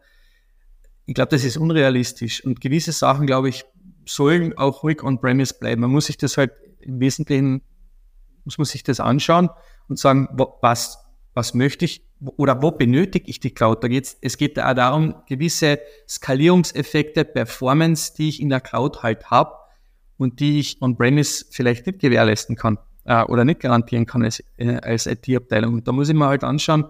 ich 1.07 1.15
glaube, 1.15 1.31
das 1.31 1.45
ist 1.45 1.57
unrealistisch. 1.57 2.45
Und 2.45 2.61
gewisse 2.61 2.93
Sachen, 2.93 3.27
glaube 3.27 3.49
ich, 3.49 3.65
sollen 4.07 4.57
auch 4.57 4.83
ruhig 4.83 5.03
on-premise 5.03 5.55
bleiben. 5.59 5.83
Man 5.83 5.91
muss 5.91 6.07
sich 6.07 6.17
das 6.17 6.37
halt 6.37 6.53
im 6.81 7.01
Wesentlichen, 7.01 7.63
muss 8.45 8.59
man 8.59 8.65
sich 8.65 8.83
das 8.83 9.01
anschauen 9.01 9.51
und 9.89 9.99
sagen, 9.99 10.29
was, 10.63 10.99
was 11.35 11.53
möchte 11.55 11.85
ich 11.85 12.07
oder 12.37 12.63
wo 12.63 12.71
benötige 12.71 13.29
ich 13.29 13.41
die 13.41 13.51
Cloud? 13.51 13.83
Da 13.83 13.89
geht's, 13.89 14.17
es 14.21 14.37
geht 14.37 14.59
auch 14.59 14.75
darum, 14.75 15.17
gewisse 15.29 15.81
Skalierungseffekte, 16.09 17.25
Performance, 17.25 18.15
die 18.17 18.29
ich 18.29 18.41
in 18.41 18.49
der 18.49 18.61
Cloud 18.61 19.03
halt 19.03 19.31
habe 19.31 19.55
und 20.17 20.41
die 20.41 20.61
ich 20.61 20.81
on-premise 20.81 21.47
vielleicht 21.51 21.87
nicht 21.87 21.99
gewährleisten 21.99 22.57
kann 22.57 22.79
äh, 23.05 23.23
oder 23.25 23.45
nicht 23.45 23.61
garantieren 23.61 24.07
kann 24.07 24.23
als, 24.23 24.43
äh, 24.57 24.77
als 24.77 25.07
IT-Abteilung. 25.07 25.75
Und 25.75 25.89
da 25.89 25.93
muss 25.93 26.09
ich 26.09 26.15
mir 26.15 26.27
halt 26.27 26.45
anschauen, 26.45 26.87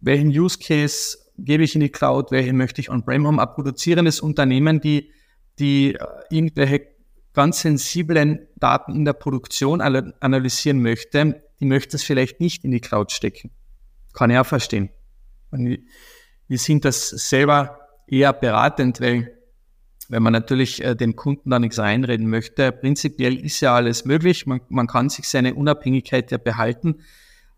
welchen 0.00 0.28
Use 0.28 0.58
Case 0.58 1.18
gebe 1.38 1.64
ich 1.64 1.74
in 1.74 1.80
die 1.80 1.90
Cloud, 1.90 2.30
welche 2.30 2.52
möchte 2.52 2.80
ich 2.80 2.90
on-prem 2.90 3.26
haben. 3.26 3.40
Ein 3.40 3.52
produzierendes 3.54 4.20
Unternehmen, 4.20 4.80
die, 4.80 5.10
die 5.58 5.94
äh, 5.94 6.06
irgendwelche 6.30 6.88
ganz 7.32 7.62
sensiblen 7.62 8.46
Daten 8.56 8.94
in 8.94 9.04
der 9.04 9.14
Produktion 9.14 9.80
analysieren 9.80 10.82
möchte, 10.82 11.42
die 11.60 11.64
möchte 11.64 11.96
es 11.96 12.02
vielleicht 12.02 12.40
nicht 12.40 12.64
in 12.64 12.70
die 12.70 12.80
Cloud 12.80 13.10
stecken. 13.10 13.50
Kann 14.12 14.30
ich 14.30 14.36
auch 14.36 14.46
verstehen. 14.46 14.90
Wir 15.50 16.58
sind 16.58 16.84
das 16.84 17.08
selber 17.08 17.78
eher 18.06 18.34
beratend, 18.34 19.00
weil 19.00 19.32
wenn 20.12 20.22
man 20.22 20.34
natürlich 20.34 20.84
äh, 20.84 20.94
den 20.94 21.16
Kunden 21.16 21.48
da 21.48 21.58
nichts 21.58 21.78
reinreden 21.78 22.28
möchte, 22.28 22.70
prinzipiell 22.70 23.34
ist 23.34 23.62
ja 23.62 23.74
alles 23.74 24.04
möglich. 24.04 24.44
Man, 24.44 24.60
man 24.68 24.86
kann 24.86 25.08
sich 25.08 25.26
seine 25.26 25.54
Unabhängigkeit 25.54 26.30
ja 26.30 26.36
behalten. 26.36 26.96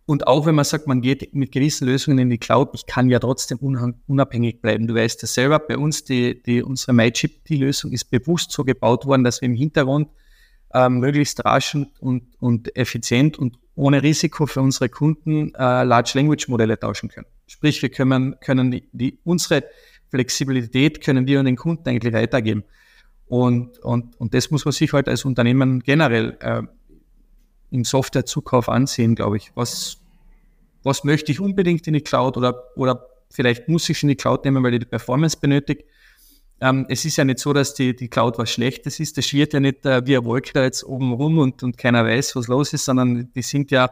Und 0.07 0.29
auch 0.29 0.47
wenn 0.47 0.55
man 0.55 0.64
sagt, 0.64 0.87
man 0.87 1.01
geht 1.01 1.35
mit 1.35 1.51
gewissen 1.51 1.88
Lösungen 1.88 2.19
in 2.19 2.31
die 2.31 2.38
Cloud, 2.38 2.71
ich 2.75 2.87
kann 2.87 3.11
ja 3.11 3.19
trotzdem 3.19 3.59
unabhängig 4.07 4.61
bleiben. 4.61 4.87
Du 4.87 4.95
weißt 4.95 5.21
das 5.25 5.35
selber, 5.35 5.59
bei 5.59 5.77
uns, 5.77 6.05
die, 6.05 6.40
die, 6.45 6.62
unsere 6.62 6.93
MyGPT-Lösung 6.93 7.90
ist 7.90 8.05
bewusst 8.12 8.53
so 8.53 8.62
gebaut 8.62 9.05
worden, 9.05 9.25
dass 9.25 9.40
wir 9.40 9.49
im 9.49 9.57
Hintergrund 9.57 10.11
ähm, 10.73 11.01
möglichst 11.01 11.45
rasch 11.45 11.75
und, 11.75 12.23
und 12.38 12.77
effizient 12.77 13.37
und 13.37 13.59
ohne 13.75 14.01
Risiko 14.05 14.47
für 14.47 14.61
unsere 14.61 14.88
Kunden 14.88 15.53
äh, 15.57 15.83
Large 15.83 16.12
Language 16.14 16.47
Modelle 16.47 16.79
tauschen 16.79 17.09
können. 17.09 17.27
Sprich, 17.49 17.83
wir 17.83 17.88
können, 17.88 18.38
können 18.38 18.71
die, 18.71 18.88
die, 18.93 19.19
unsere 19.25 19.64
Flexibilität 20.14 21.03
können 21.03 21.27
wir 21.27 21.40
an 21.40 21.46
den 21.46 21.57
Kunden 21.57 21.88
eigentlich 21.88 22.14
weitergeben. 22.14 22.64
Und, 23.27 23.79
und, 23.79 24.18
und 24.20 24.35
das 24.35 24.50
muss 24.50 24.64
man 24.64 24.72
sich 24.72 24.92
halt 24.92 25.09
als 25.09 25.24
Unternehmen 25.24 25.81
generell 25.81 26.37
äh, 26.40 26.62
im 27.70 27.85
Softwarezukauf 27.85 28.68
ansehen, 28.68 29.14
glaube 29.14 29.38
ich. 29.38 29.50
Was, 29.55 29.98
was 30.83 31.05
möchte 31.05 31.33
ich 31.33 31.40
unbedingt 31.40 31.87
in 31.87 31.94
die 31.94 32.00
Cloud 32.00 32.37
oder, 32.37 32.64
oder 32.77 33.07
vielleicht 33.31 33.68
muss 33.68 33.88
ich 33.88 34.03
in 34.03 34.11
die 34.11 34.16
Cloud 34.16 34.44
nehmen, 34.44 34.62
weil 34.62 34.74
ich 34.74 34.81
die 34.81 34.87
Performance 34.87 35.37
benötige 35.40 35.85
ähm, 36.61 36.87
es 36.88 37.05
ist 37.05 37.16
ja 37.16 37.24
nicht 37.24 37.40
so, 37.40 37.53
dass 37.53 37.74
die, 37.74 37.94
die 37.94 38.09
Cloud 38.09 38.38
was 38.38 38.50
Schlechtes 38.50 39.00
ist. 39.00 39.18
Das 39.18 39.27
schwirrt 39.27 39.53
ja 39.53 39.61
nicht 39.61 39.85
äh, 39.85 40.07
wie 40.07 40.16
eine 40.16 40.24
Wolke 40.24 40.53
da 40.53 40.62
jetzt 40.62 40.85
oben 40.85 41.12
rum 41.12 41.38
und, 41.38 41.62
und 41.62 41.77
keiner 41.77 42.05
weiß, 42.05 42.37
was 42.37 42.48
los 42.48 42.72
ist, 42.72 42.85
sondern 42.85 43.33
die 43.33 43.42
sind 43.42 43.70
ja 43.70 43.90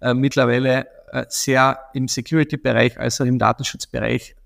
äh, 0.00 0.14
mittlerweile 0.14 0.86
äh, 1.10 1.24
sehr 1.28 1.78
im 1.94 2.08
Security-Bereich 2.08 2.98
als 2.98 3.20
auch 3.20 3.24
im 3.24 3.38
Datenschutzbereich 3.38 4.36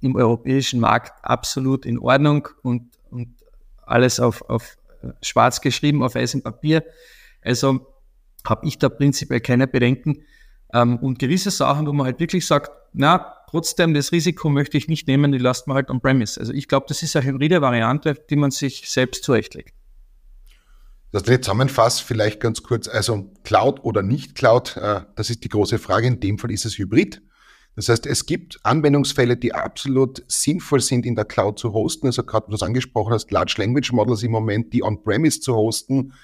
im 0.00 0.16
europäischen 0.16 0.80
Markt 0.80 1.12
absolut 1.24 1.86
in 1.86 1.98
Ordnung 1.98 2.48
und, 2.62 2.90
und 3.10 3.34
alles 3.82 4.20
auf, 4.20 4.42
auf 4.48 4.76
äh, 5.02 5.08
schwarz 5.22 5.60
geschrieben, 5.60 6.02
auf 6.02 6.14
weißem 6.14 6.42
Papier. 6.42 6.84
Also 7.42 7.86
habe 8.46 8.66
ich 8.66 8.78
da 8.78 8.88
prinzipiell 8.88 9.40
keine 9.40 9.66
Bedenken. 9.66 10.22
Ähm, 10.72 10.96
und 10.98 11.18
gewisse 11.18 11.50
Sachen, 11.50 11.86
wo 11.86 11.92
man 11.92 12.06
halt 12.06 12.20
wirklich 12.20 12.46
sagt, 12.46 12.70
na, 12.92 13.34
trotzdem 13.50 13.94
das 13.94 14.12
Risiko 14.12 14.48
möchte 14.48 14.76
ich 14.76 14.88
nicht 14.88 15.06
nehmen, 15.06 15.32
die 15.32 15.38
lasst 15.38 15.66
man 15.66 15.76
halt 15.76 15.90
on-premise. 15.90 16.40
Also 16.40 16.52
ich 16.52 16.68
glaube, 16.68 16.86
das 16.88 17.02
ist 17.02 17.16
eine 17.16 17.26
hybride 17.26 17.60
Variante, 17.62 18.14
die 18.28 18.36
man 18.36 18.50
sich 18.50 18.90
selbst 18.90 19.24
zurechtlegt. 19.24 19.74
Das 21.12 21.26
ich 21.28 21.40
zusammenfasst, 21.40 22.02
vielleicht 22.02 22.40
ganz 22.40 22.62
kurz, 22.62 22.88
also 22.88 23.30
Cloud 23.44 23.84
oder 23.84 24.02
nicht 24.02 24.34
Cloud, 24.34 24.76
äh, 24.76 25.02
das 25.14 25.30
ist 25.30 25.44
die 25.44 25.48
große 25.48 25.78
Frage. 25.78 26.08
In 26.08 26.20
dem 26.20 26.38
Fall 26.38 26.50
ist 26.50 26.66
es 26.66 26.78
Hybrid. 26.78 27.22
Das 27.76 27.90
heißt, 27.90 28.06
es 28.06 28.24
gibt 28.24 28.58
Anwendungsfälle, 28.62 29.36
die 29.36 29.52
absolut 29.52 30.24
sinnvoll 30.28 30.80
sind, 30.80 31.04
in 31.04 31.14
der 31.14 31.26
Cloud 31.26 31.58
zu 31.58 31.74
hosten. 31.74 32.06
Also 32.06 32.24
gerade, 32.24 32.50
was 32.50 32.60
du 32.60 32.66
angesprochen 32.66 33.12
hast, 33.12 33.30
Large 33.30 33.56
Language 33.58 33.92
Models 33.92 34.22
im 34.22 34.32
Moment, 34.32 34.72
die 34.72 34.82
on-premise 34.82 35.40
zu 35.40 35.54
hosten, 35.54 36.14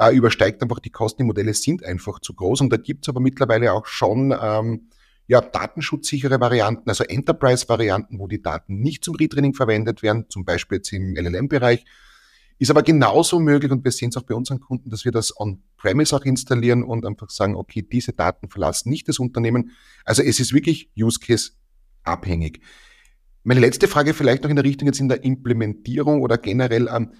äh, 0.00 0.14
übersteigt 0.16 0.62
einfach 0.62 0.78
die 0.78 0.90
Kosten. 0.90 1.22
Die 1.22 1.26
Modelle 1.26 1.52
sind 1.52 1.84
einfach 1.84 2.20
zu 2.20 2.32
groß. 2.32 2.62
Und 2.62 2.72
da 2.72 2.78
gibt 2.78 3.04
es 3.04 3.10
aber 3.10 3.20
mittlerweile 3.20 3.74
auch 3.74 3.84
schon 3.84 4.34
ähm, 4.40 4.88
ja, 5.26 5.42
datenschutzsichere 5.42 6.40
Varianten, 6.40 6.88
also 6.88 7.04
Enterprise-Varianten, 7.04 8.18
wo 8.18 8.26
die 8.26 8.40
Daten 8.40 8.78
nicht 8.80 9.04
zum 9.04 9.16
Retraining 9.16 9.52
verwendet 9.52 10.02
werden, 10.02 10.26
zum 10.30 10.46
Beispiel 10.46 10.78
jetzt 10.78 10.92
im 10.92 11.14
LLM-Bereich. 11.14 11.84
Ist 12.58 12.70
aber 12.70 12.82
genauso 12.82 13.38
möglich 13.38 13.70
und 13.70 13.84
wir 13.84 13.92
sehen 13.92 14.08
es 14.08 14.16
auch 14.16 14.22
bei 14.22 14.34
unseren 14.34 14.60
Kunden, 14.60 14.90
dass 14.90 15.04
wir 15.04 15.12
das 15.12 15.38
on-premise 15.38 16.16
auch 16.16 16.24
installieren 16.24 16.82
und 16.82 17.04
einfach 17.04 17.30
sagen, 17.30 17.54
okay, 17.54 17.82
diese 17.82 18.12
Daten 18.12 18.48
verlassen 18.48 18.88
nicht 18.90 19.08
das 19.08 19.18
Unternehmen. 19.18 19.72
Also 20.04 20.22
es 20.22 20.40
ist 20.40 20.52
wirklich 20.54 20.90
Use 20.98 21.20
Case 21.20 21.50
abhängig. 22.02 22.60
Meine 23.44 23.60
letzte 23.60 23.88
Frage 23.88 24.14
vielleicht 24.14 24.42
noch 24.42 24.50
in 24.50 24.56
der 24.56 24.64
Richtung 24.64 24.86
jetzt 24.86 25.00
in 25.00 25.08
der 25.08 25.22
Implementierung 25.22 26.22
oder 26.22 26.38
generell 26.38 26.88
ähm, 26.88 27.12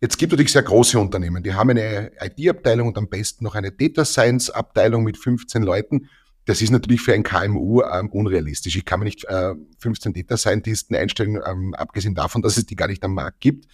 Jetzt 0.00 0.18
gibt 0.18 0.32
es 0.32 0.36
natürlich 0.36 0.52
sehr 0.52 0.62
große 0.64 0.98
Unternehmen, 0.98 1.44
die 1.44 1.54
haben 1.54 1.70
eine 1.70 2.10
IT-Abteilung 2.20 2.88
und 2.88 2.98
am 2.98 3.08
besten 3.08 3.44
noch 3.44 3.54
eine 3.54 3.70
Data 3.70 4.04
Science-Abteilung 4.04 5.04
mit 5.04 5.16
15 5.16 5.62
Leuten 5.62 6.08
das 6.44 6.60
ist 6.60 6.70
natürlich 6.70 7.00
für 7.00 7.14
ein 7.14 7.22
KMU 7.22 7.82
ähm, 7.82 8.10
unrealistisch. 8.10 8.76
Ich 8.76 8.84
kann 8.84 9.00
mir 9.00 9.04
nicht 9.04 9.24
äh, 9.24 9.54
15 9.78 10.12
Data 10.12 10.36
Scientisten 10.36 10.96
einstellen, 10.96 11.40
ähm, 11.46 11.74
abgesehen 11.74 12.14
davon, 12.14 12.42
dass 12.42 12.56
es 12.56 12.66
die 12.66 12.76
gar 12.76 12.88
nicht 12.88 13.04
am 13.04 13.14
Markt 13.14 13.40
gibt. 13.40 13.66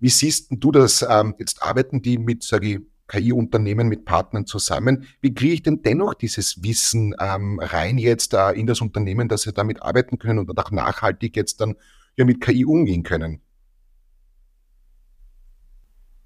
Wie 0.00 0.08
siehst 0.08 0.48
du 0.50 0.72
das? 0.72 1.06
Ähm, 1.08 1.34
jetzt 1.38 1.62
arbeiten 1.62 2.02
die 2.02 2.18
mit, 2.18 2.42
sage 2.42 2.66
ich, 2.66 2.80
KI-Unternehmen 3.10 3.88
mit 3.88 4.04
Partnern 4.04 4.46
zusammen. 4.46 5.06
Wie 5.20 5.34
kriege 5.34 5.54
ich 5.54 5.62
denn 5.62 5.82
dennoch 5.82 6.14
dieses 6.14 6.62
Wissen 6.62 7.14
ähm, 7.20 7.58
rein 7.60 7.98
jetzt 7.98 8.34
äh, 8.34 8.52
in 8.52 8.66
das 8.66 8.80
Unternehmen, 8.80 9.28
dass 9.28 9.42
sie 9.42 9.52
damit 9.52 9.82
arbeiten 9.82 10.18
können 10.18 10.38
und 10.38 10.58
auch 10.58 10.70
nachhaltig 10.70 11.36
jetzt 11.36 11.60
dann 11.60 11.76
ja 12.16 12.24
mit 12.24 12.40
KI 12.40 12.64
umgehen 12.64 13.02
können? 13.02 13.40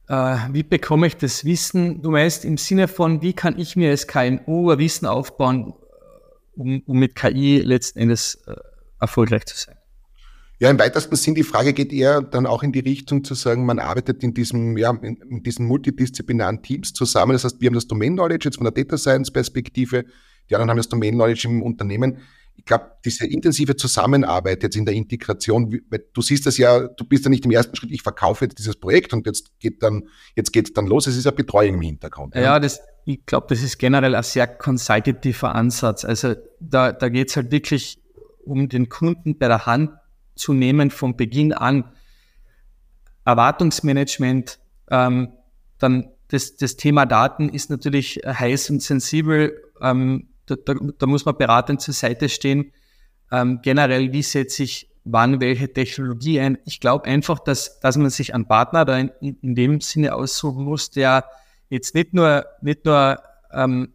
Äh, 0.09 0.37
wie 0.53 0.63
bekomme 0.63 1.07
ich 1.07 1.17
das 1.17 1.47
Wissen? 1.47 2.03
Du 2.03 2.11
meinst 2.11 2.45
im 2.45 2.59
Sinne 2.59 2.89
von, 2.89 3.23
wie 3.23 3.33
kann 3.33 3.59
ich 3.59 3.77
mir 3.77 3.91
als 3.91 4.07
KMU 4.07 4.77
Wissen 4.77 5.07
aufbauen, 5.07 5.73
um, 6.55 6.83
um 6.87 6.99
mit 6.99 7.15
KI 7.15 7.61
letzten 7.61 7.99
Endes 8.01 8.43
äh, 8.47 8.55
erfolgreich 9.01 9.47
zu 9.47 9.57
sein? 9.57 9.77
Ja, 10.61 10.71
im 10.71 10.79
weitesten 10.79 11.17
Sinn, 11.17 11.35
die 11.35 11.43
Frage 11.43 11.73
geht 11.73 11.93
eher 11.93 12.23
dann 12.23 12.47
auch 12.47 12.63
in 12.63 12.73
die 12.73 12.81
Richtung 12.81 13.25
zu 13.25 13.35
sagen, 13.35 13.67
man 13.67 13.81
arbeitet 13.81 14.23
in 14.23 14.35
diesem, 14.35 14.77
ja, 14.77 14.91
in, 15.03 15.43
diesen 15.43 15.67
multidisziplinären 15.67 16.63
Teams 16.63 16.93
zusammen. 16.93 17.33
Das 17.33 17.45
heißt, 17.45 17.61
wir 17.61 17.67
haben 17.67 17.75
das 17.75 17.89
Domain 17.89 18.15
Knowledge 18.15 18.49
jetzt 18.49 18.57
von 18.57 18.65
der 18.65 18.73
Data 18.73 18.97
Science 18.97 19.33
Perspektive, 19.33 20.05
die 20.49 20.55
anderen 20.55 20.71
haben 20.71 20.77
das 20.77 20.89
Domain 20.89 21.15
Knowledge 21.15 21.49
im 21.49 21.63
Unternehmen. 21.63 22.19
ich 22.57 22.65
glaube, 22.65 22.93
diese 23.05 23.27
intensive 23.27 23.75
Zusammenarbeit 23.75 24.63
jetzt 24.63 24.77
in 24.77 24.85
der 24.85 24.95
Integration, 24.95 25.81
du 26.13 26.23
siehst 26.23 26.47
das 26.47 26.57
ja, 26.57 26.87
du 26.87 27.05
bist 27.05 27.25
ja 27.25 27.31
nicht 27.31 27.45
im 27.45 27.51
ersten 27.51 27.75
Schritt, 27.75 27.91
ich 27.91 28.03
verkaufe 28.03 28.45
jetzt 28.45 28.59
dieses 28.59 28.77
Projekt 28.77 29.13
und 29.13 29.27
jetzt 29.27 29.59
geht 29.59 29.83
dann, 29.83 30.05
jetzt 30.37 30.53
geht 30.53 30.77
dann 30.77 30.87
los. 30.87 31.09
Es 31.09 31.17
ist 31.17 31.25
ja 31.25 31.33
Betreuung 31.33 31.75
im 31.75 31.81
Hintergrund. 31.81 32.37
Ja, 32.37 32.43
ja 32.43 32.61
das, 32.61 32.81
ich 33.07 33.27
glaube, 33.27 33.47
das 33.49 33.61
ist 33.61 33.79
generell 33.79 34.15
ein 34.15 34.23
sehr 34.23 34.47
consultativer 34.47 35.53
Ansatz. 35.55 36.05
Also 36.05 36.35
da, 36.61 36.93
da 36.93 37.09
geht 37.09 37.31
es 37.31 37.37
halt 37.37 37.51
wirklich 37.51 37.99
um 38.45 38.69
den 38.69 38.89
Kunden 38.89 39.37
bei 39.37 39.49
der 39.49 39.67
Hand 39.67 39.91
zu 40.35 40.53
nehmen 40.53 40.91
von 40.91 41.17
Beginn 41.17 41.53
an. 41.53 41.85
Erwartungsmanagement, 43.25 44.59
ähm, 44.91 45.33
dann 45.79 46.09
das, 46.29 46.57
das 46.57 46.77
Thema 46.77 47.07
Daten 47.07 47.49
ist 47.49 47.71
natürlich 47.71 48.21
heiß 48.27 48.71
und 48.71 48.83
sensibel. 48.83 49.63
Ähm, 49.81 50.29
da, 50.47 50.57
da, 50.57 50.75
da, 50.99 51.07
muss 51.07 51.25
man 51.25 51.37
beratend 51.37 51.81
zur 51.81 51.95
Seite 51.95 52.29
stehen. 52.29 52.73
Ähm, 53.33 53.61
generell, 53.63 54.13
wie 54.13 54.23
setze 54.23 54.63
ich 54.65 54.91
wann 55.05 55.41
welche 55.41 55.73
Technologie 55.73 56.41
ein? 56.41 56.59
Ich 56.65 56.81
glaube 56.81 57.05
einfach, 57.07 57.39
dass, 57.39 57.79
dass 57.81 57.97
man 57.97 58.11
sich 58.11 58.35
einen 58.35 58.47
Partner 58.47 58.85
da 58.85 58.99
in, 58.99 59.11
in 59.21 59.55
dem 59.55 59.81
Sinne 59.81 60.15
aussuchen 60.15 60.65
muss, 60.65 60.91
der 60.91 61.25
jetzt 61.69 61.95
nicht 61.95 62.15
nur, 62.15 62.47
nicht 62.63 62.85
nur 62.85 63.23
ähm, 63.53 63.94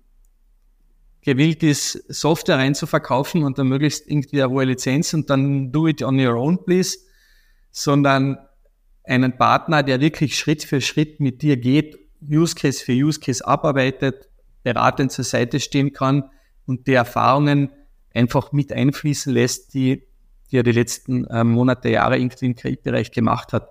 gewillt 1.22 1.64
ist, 1.64 1.94
Software 2.14 2.58
reinzuverkaufen 2.58 3.44
und 3.44 3.58
dann 3.58 3.68
möglichst 3.68 4.10
irgendwie 4.10 4.42
eine 4.42 4.52
hohe 4.52 4.66
Lizenz 4.66 5.14
und 5.14 5.30
dann 5.30 5.72
do 5.72 5.88
it 5.88 6.02
on 6.02 6.20
your 6.20 6.36
own, 6.36 6.64
please, 6.64 6.98
sondern 7.72 8.38
einen 9.04 9.38
Partner, 9.38 9.84
der 9.84 10.00
wirklich 10.00 10.38
Schritt 10.38 10.64
für 10.64 10.82
Schritt 10.82 11.20
mit 11.20 11.42
dir 11.42 11.58
geht, 11.58 11.98
Use 12.22 12.56
Case 12.56 12.84
für 12.84 12.94
Use 12.94 13.20
Case 13.20 13.46
abarbeitet, 13.46 14.30
beratend 14.64 15.12
zur 15.12 15.26
Seite 15.26 15.60
stehen 15.60 15.94
kann 15.94 16.30
und 16.66 16.88
die 16.88 16.94
Erfahrungen 16.94 17.72
einfach 18.14 18.52
mit 18.52 18.72
einfließen 18.72 19.34
lässt, 19.34 19.74
die, 19.74 20.04
die 20.52 20.58
er 20.58 20.64
die 20.64 20.72
letzten 20.72 21.26
äh, 21.26 21.44
Monate, 21.44 21.90
Jahre 21.90 22.18
irgendwie 22.18 22.46
im 22.48 22.56
KI-Bereich 22.56 23.12
gemacht 23.12 23.54
hat. 23.54 23.70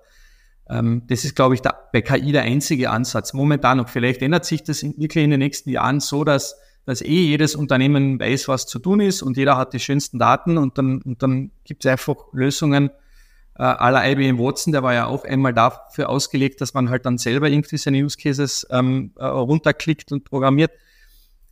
Ähm, 0.69 1.03
das 1.07 1.25
ist, 1.25 1.35
glaube 1.35 1.55
ich, 1.55 1.61
der, 1.61 1.89
bei 1.91 2.01
KI 2.01 2.31
der 2.31 2.43
einzige 2.43 2.89
Ansatz. 2.89 3.33
Momentan 3.33 3.77
noch. 3.77 3.89
Vielleicht 3.89 4.21
ändert 4.21 4.45
sich 4.45 4.63
das 4.63 4.83
in, 4.83 4.97
wirklich 4.97 5.23
in 5.23 5.31
den 5.31 5.39
nächsten 5.39 5.69
Jahren 5.69 5.99
so, 5.99 6.23
dass, 6.23 6.55
dass 6.89 7.01
eh 7.01 7.21
jedes 7.21 7.55
Unternehmen 7.55 8.19
weiß, 8.19 8.47
was 8.47 8.65
zu 8.65 8.79
tun 8.79 8.99
ist 8.99 9.21
und 9.21 9.37
jeder 9.37 9.57
hat 9.57 9.73
die 9.73 9.79
schönsten 9.79 10.17
Daten 10.17 10.57
und 10.57 10.79
dann, 10.79 11.03
und 11.03 11.21
dann 11.21 11.51
gibt 11.63 11.85
es 11.85 11.91
einfach 11.91 12.15
Lösungen 12.33 12.89
äh, 13.59 13.61
aller 13.61 14.09
IBM 14.09 14.39
Watson, 14.39 14.73
der 14.73 14.81
war 14.81 14.95
ja 14.95 15.05
auch 15.05 15.23
einmal 15.23 15.53
dafür 15.53 16.09
ausgelegt, 16.09 16.61
dass 16.61 16.73
man 16.73 16.89
halt 16.89 17.05
dann 17.05 17.19
selber 17.19 17.47
irgendwie 17.47 17.77
seine 17.77 18.03
Use 18.03 18.17
Cases 18.17 18.65
ähm, 18.71 19.11
äh, 19.17 19.25
runterklickt 19.25 20.11
und 20.11 20.23
programmiert. 20.23 20.71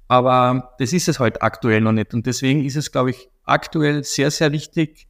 Aber 0.07 0.73
das 0.79 0.91
ist 0.91 1.07
es 1.07 1.19
halt 1.19 1.43
aktuell 1.43 1.81
noch 1.81 1.91
nicht. 1.91 2.15
Und 2.15 2.25
deswegen 2.25 2.65
ist 2.65 2.75
es, 2.75 2.91
glaube 2.91 3.11
ich, 3.11 3.29
aktuell 3.43 4.03
sehr, 4.03 4.31
sehr 4.31 4.51
wichtig, 4.51 5.07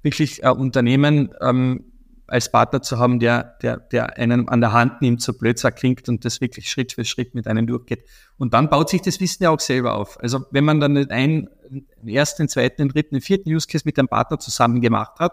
wirklich 0.00 0.42
ein 0.42 0.56
Unternehmen 0.56 1.34
ähm, 1.42 1.84
als 2.28 2.52
Partner 2.52 2.82
zu 2.82 2.98
haben, 2.98 3.18
der, 3.18 3.56
der, 3.62 3.78
der 3.78 4.18
einen 4.18 4.48
an 4.48 4.60
der 4.60 4.72
Hand 4.72 5.00
nimmt, 5.00 5.22
so 5.22 5.32
blödser 5.32 5.72
klingt 5.72 6.08
und 6.08 6.24
das 6.24 6.40
wirklich 6.40 6.70
Schritt 6.70 6.92
für 6.92 7.04
Schritt 7.04 7.34
mit 7.34 7.46
einem 7.46 7.66
durchgeht. 7.66 8.04
Und 8.36 8.54
dann 8.54 8.68
baut 8.68 8.90
sich 8.90 9.02
das 9.02 9.18
Wissen 9.20 9.42
ja 9.42 9.50
auch 9.50 9.60
selber 9.60 9.94
auf. 9.94 10.20
Also 10.20 10.44
wenn 10.50 10.64
man 10.64 10.78
dann 10.78 10.96
einen, 11.10 11.48
den 11.70 12.08
ersten, 12.08 12.44
den 12.44 12.48
zweiten, 12.48 12.82
den 12.82 12.88
dritten, 12.90 13.14
den 13.16 13.22
vierten 13.22 13.50
Use 13.50 13.66
Case 13.66 13.82
mit 13.84 13.98
einem 13.98 14.08
Partner 14.08 14.38
zusammen 14.38 14.80
gemacht 14.80 15.18
hat, 15.18 15.32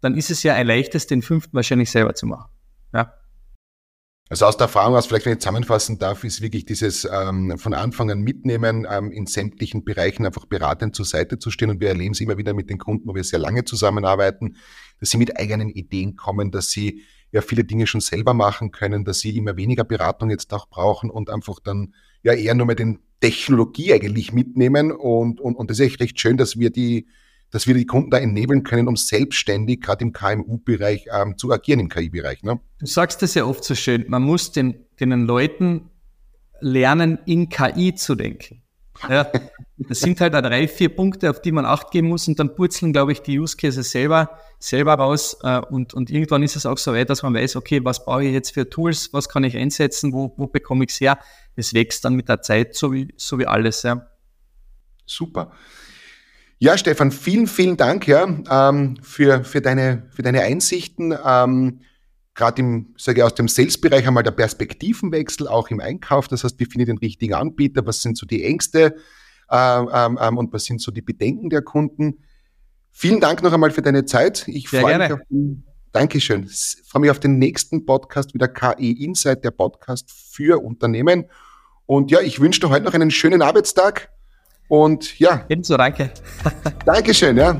dann 0.00 0.16
ist 0.16 0.30
es 0.30 0.42
ja 0.42 0.54
ein 0.54 0.66
leichtes, 0.66 1.06
den 1.06 1.22
fünften 1.22 1.54
wahrscheinlich 1.54 1.90
selber 1.90 2.14
zu 2.14 2.26
machen. 2.26 2.50
Ja. 2.92 3.14
Also 4.30 4.44
aus 4.44 4.58
der 4.58 4.66
Erfahrung 4.66 4.94
aus, 4.94 5.06
vielleicht 5.06 5.24
wenn 5.24 5.32
ich 5.32 5.38
zusammenfassen 5.38 5.98
darf, 5.98 6.22
ist 6.22 6.42
wirklich 6.42 6.66
dieses 6.66 7.08
ähm, 7.10 7.56
von 7.56 7.72
Anfang 7.72 8.10
an 8.10 8.20
mitnehmen, 8.20 8.86
ähm, 8.90 9.10
in 9.10 9.26
sämtlichen 9.26 9.84
Bereichen 9.84 10.26
einfach 10.26 10.44
beratend 10.44 10.94
zur 10.94 11.06
Seite 11.06 11.38
zu 11.38 11.50
stehen. 11.50 11.70
Und 11.70 11.80
wir 11.80 11.88
erleben 11.88 12.12
es 12.12 12.20
immer 12.20 12.36
wieder 12.36 12.52
mit 12.52 12.68
den 12.68 12.76
Kunden, 12.78 13.08
wo 13.08 13.14
wir 13.14 13.24
sehr 13.24 13.38
lange 13.38 13.64
zusammenarbeiten, 13.64 14.56
dass 15.00 15.10
sie 15.10 15.16
mit 15.16 15.38
eigenen 15.38 15.70
Ideen 15.70 16.16
kommen, 16.16 16.50
dass 16.50 16.70
sie 16.70 17.02
ja 17.32 17.40
viele 17.40 17.64
Dinge 17.64 17.86
schon 17.86 18.02
selber 18.02 18.34
machen 18.34 18.70
können, 18.70 19.04
dass 19.04 19.20
sie 19.20 19.34
immer 19.36 19.56
weniger 19.56 19.84
Beratung 19.84 20.28
jetzt 20.28 20.52
auch 20.52 20.68
brauchen 20.68 21.08
und 21.10 21.30
einfach 21.30 21.58
dann 21.60 21.94
ja 22.22 22.34
eher 22.34 22.54
nur 22.54 22.66
mal 22.66 22.74
den 22.74 22.98
Technologie 23.20 23.94
eigentlich 23.94 24.32
mitnehmen. 24.32 24.92
Und, 24.92 25.40
und, 25.40 25.54
und 25.54 25.70
das 25.70 25.78
ist 25.78 25.86
echt 25.86 26.00
recht 26.00 26.20
schön, 26.20 26.36
dass 26.36 26.58
wir 26.58 26.70
die 26.70 27.06
dass 27.50 27.66
wir 27.66 27.74
die 27.74 27.86
Kunden 27.86 28.10
da 28.10 28.18
enablen 28.18 28.62
können, 28.62 28.88
um 28.88 28.96
selbstständig, 28.96 29.80
gerade 29.80 30.04
im 30.04 30.12
KMU-Bereich, 30.12 31.06
ähm, 31.12 31.38
zu 31.38 31.52
agieren 31.52 31.80
im 31.80 31.88
KI-Bereich. 31.88 32.42
Ne? 32.42 32.60
Du 32.78 32.86
sagst 32.86 33.22
das 33.22 33.34
ja 33.34 33.44
oft 33.44 33.64
so 33.64 33.74
schön, 33.74 34.04
man 34.08 34.22
muss 34.22 34.52
den, 34.52 34.84
den 35.00 35.26
Leuten 35.26 35.90
lernen, 36.60 37.18
in 37.26 37.48
KI 37.48 37.94
zu 37.94 38.14
denken. 38.14 38.62
Ja, 39.08 39.30
das 39.78 40.00
sind 40.00 40.20
halt 40.20 40.34
drei, 40.34 40.66
vier 40.66 40.88
Punkte, 40.88 41.30
auf 41.30 41.40
die 41.40 41.52
man 41.52 41.64
acht 41.64 41.90
geben 41.90 42.08
muss 42.08 42.26
und 42.26 42.38
dann 42.38 42.54
purzeln, 42.54 42.92
glaube 42.92 43.12
ich, 43.12 43.22
die 43.22 43.38
Use 43.38 43.56
Cases 43.56 43.88
selber, 43.88 44.38
selber 44.58 44.94
raus 44.94 45.36
äh, 45.42 45.60
und, 45.70 45.94
und 45.94 46.10
irgendwann 46.10 46.42
ist 46.42 46.56
es 46.56 46.66
auch 46.66 46.78
so 46.78 46.92
weit, 46.92 47.08
dass 47.08 47.22
man 47.22 47.34
weiß, 47.34 47.56
okay, 47.56 47.84
was 47.84 48.04
brauche 48.04 48.24
ich 48.24 48.32
jetzt 48.32 48.50
für 48.50 48.68
Tools, 48.68 49.12
was 49.12 49.28
kann 49.28 49.44
ich 49.44 49.56
einsetzen, 49.56 50.12
wo, 50.12 50.34
wo 50.36 50.48
bekomme 50.48 50.84
ich 50.84 50.90
es 50.90 51.00
her? 51.00 51.18
Das 51.54 51.74
wächst 51.74 52.04
dann 52.04 52.14
mit 52.14 52.28
der 52.28 52.42
Zeit, 52.42 52.74
so 52.74 52.92
wie, 52.92 53.14
so 53.16 53.38
wie 53.38 53.46
alles. 53.46 53.82
Ja. 53.82 54.08
Super. 55.06 55.52
Ja, 56.60 56.76
Stefan, 56.76 57.12
vielen, 57.12 57.46
vielen 57.46 57.76
Dank 57.76 58.08
ja, 58.08 58.24
ähm, 58.50 58.98
für, 59.02 59.44
für, 59.44 59.60
deine, 59.60 60.08
für 60.10 60.22
deine 60.22 60.42
Einsichten. 60.42 61.16
Ähm, 61.24 61.80
Gerade 62.34 62.62
im, 62.62 62.94
sage 62.96 63.20
ich, 63.20 63.24
aus 63.24 63.34
dem 63.34 63.48
Sales-Bereich 63.48 64.06
einmal 64.06 64.22
der 64.22 64.30
Perspektivenwechsel, 64.32 65.48
auch 65.48 65.70
im 65.70 65.80
Einkauf. 65.80 66.28
Das 66.28 66.44
heißt, 66.44 66.58
wie 66.58 66.66
finde 66.66 66.82
ich 66.82 66.86
den 66.86 66.98
richtigen 66.98 67.34
Anbieter? 67.34 67.84
Was 67.86 68.02
sind 68.02 68.16
so 68.16 68.26
die 68.26 68.44
Ängste? 68.44 68.96
Ähm, 69.50 69.88
ähm, 69.92 70.18
ähm 70.20 70.38
und 70.38 70.52
was 70.52 70.64
sind 70.64 70.80
so 70.80 70.90
die 70.90 71.02
Bedenken 71.02 71.50
der 71.50 71.62
Kunden? 71.62 72.22
Vielen 72.90 73.20
Dank 73.20 73.42
noch 73.42 73.52
einmal 73.52 73.70
für 73.70 73.82
deine 73.82 74.04
Zeit. 74.04 74.46
Ich 74.48 74.68
Sehr 74.68 74.80
freue 74.80 74.98
gerne. 74.98 75.04
mich 75.04 75.12
auf 75.14 75.28
den, 75.30 75.64
Dankeschön. 75.92 76.44
Ich 76.44 76.76
freue 76.86 77.00
mich 77.02 77.10
auf 77.10 77.20
den 77.20 77.38
nächsten 77.38 77.86
Podcast, 77.86 78.34
wieder 78.34 78.48
KI 78.48 79.04
Insight, 79.04 79.44
der 79.44 79.52
Podcast 79.52 80.10
für 80.10 80.62
Unternehmen. 80.62 81.24
Und 81.86 82.10
ja, 82.10 82.20
ich 82.20 82.40
wünsche 82.40 82.60
dir 82.60 82.68
heute 82.68 82.84
noch 82.84 82.94
einen 82.94 83.10
schönen 83.10 83.42
Arbeitstag. 83.42 84.10
Und 84.68 85.18
ja. 85.18 85.44
Ebenso, 85.48 85.76
danke. 85.76 86.10
Dankeschön, 86.84 87.36
ja. 87.36 87.58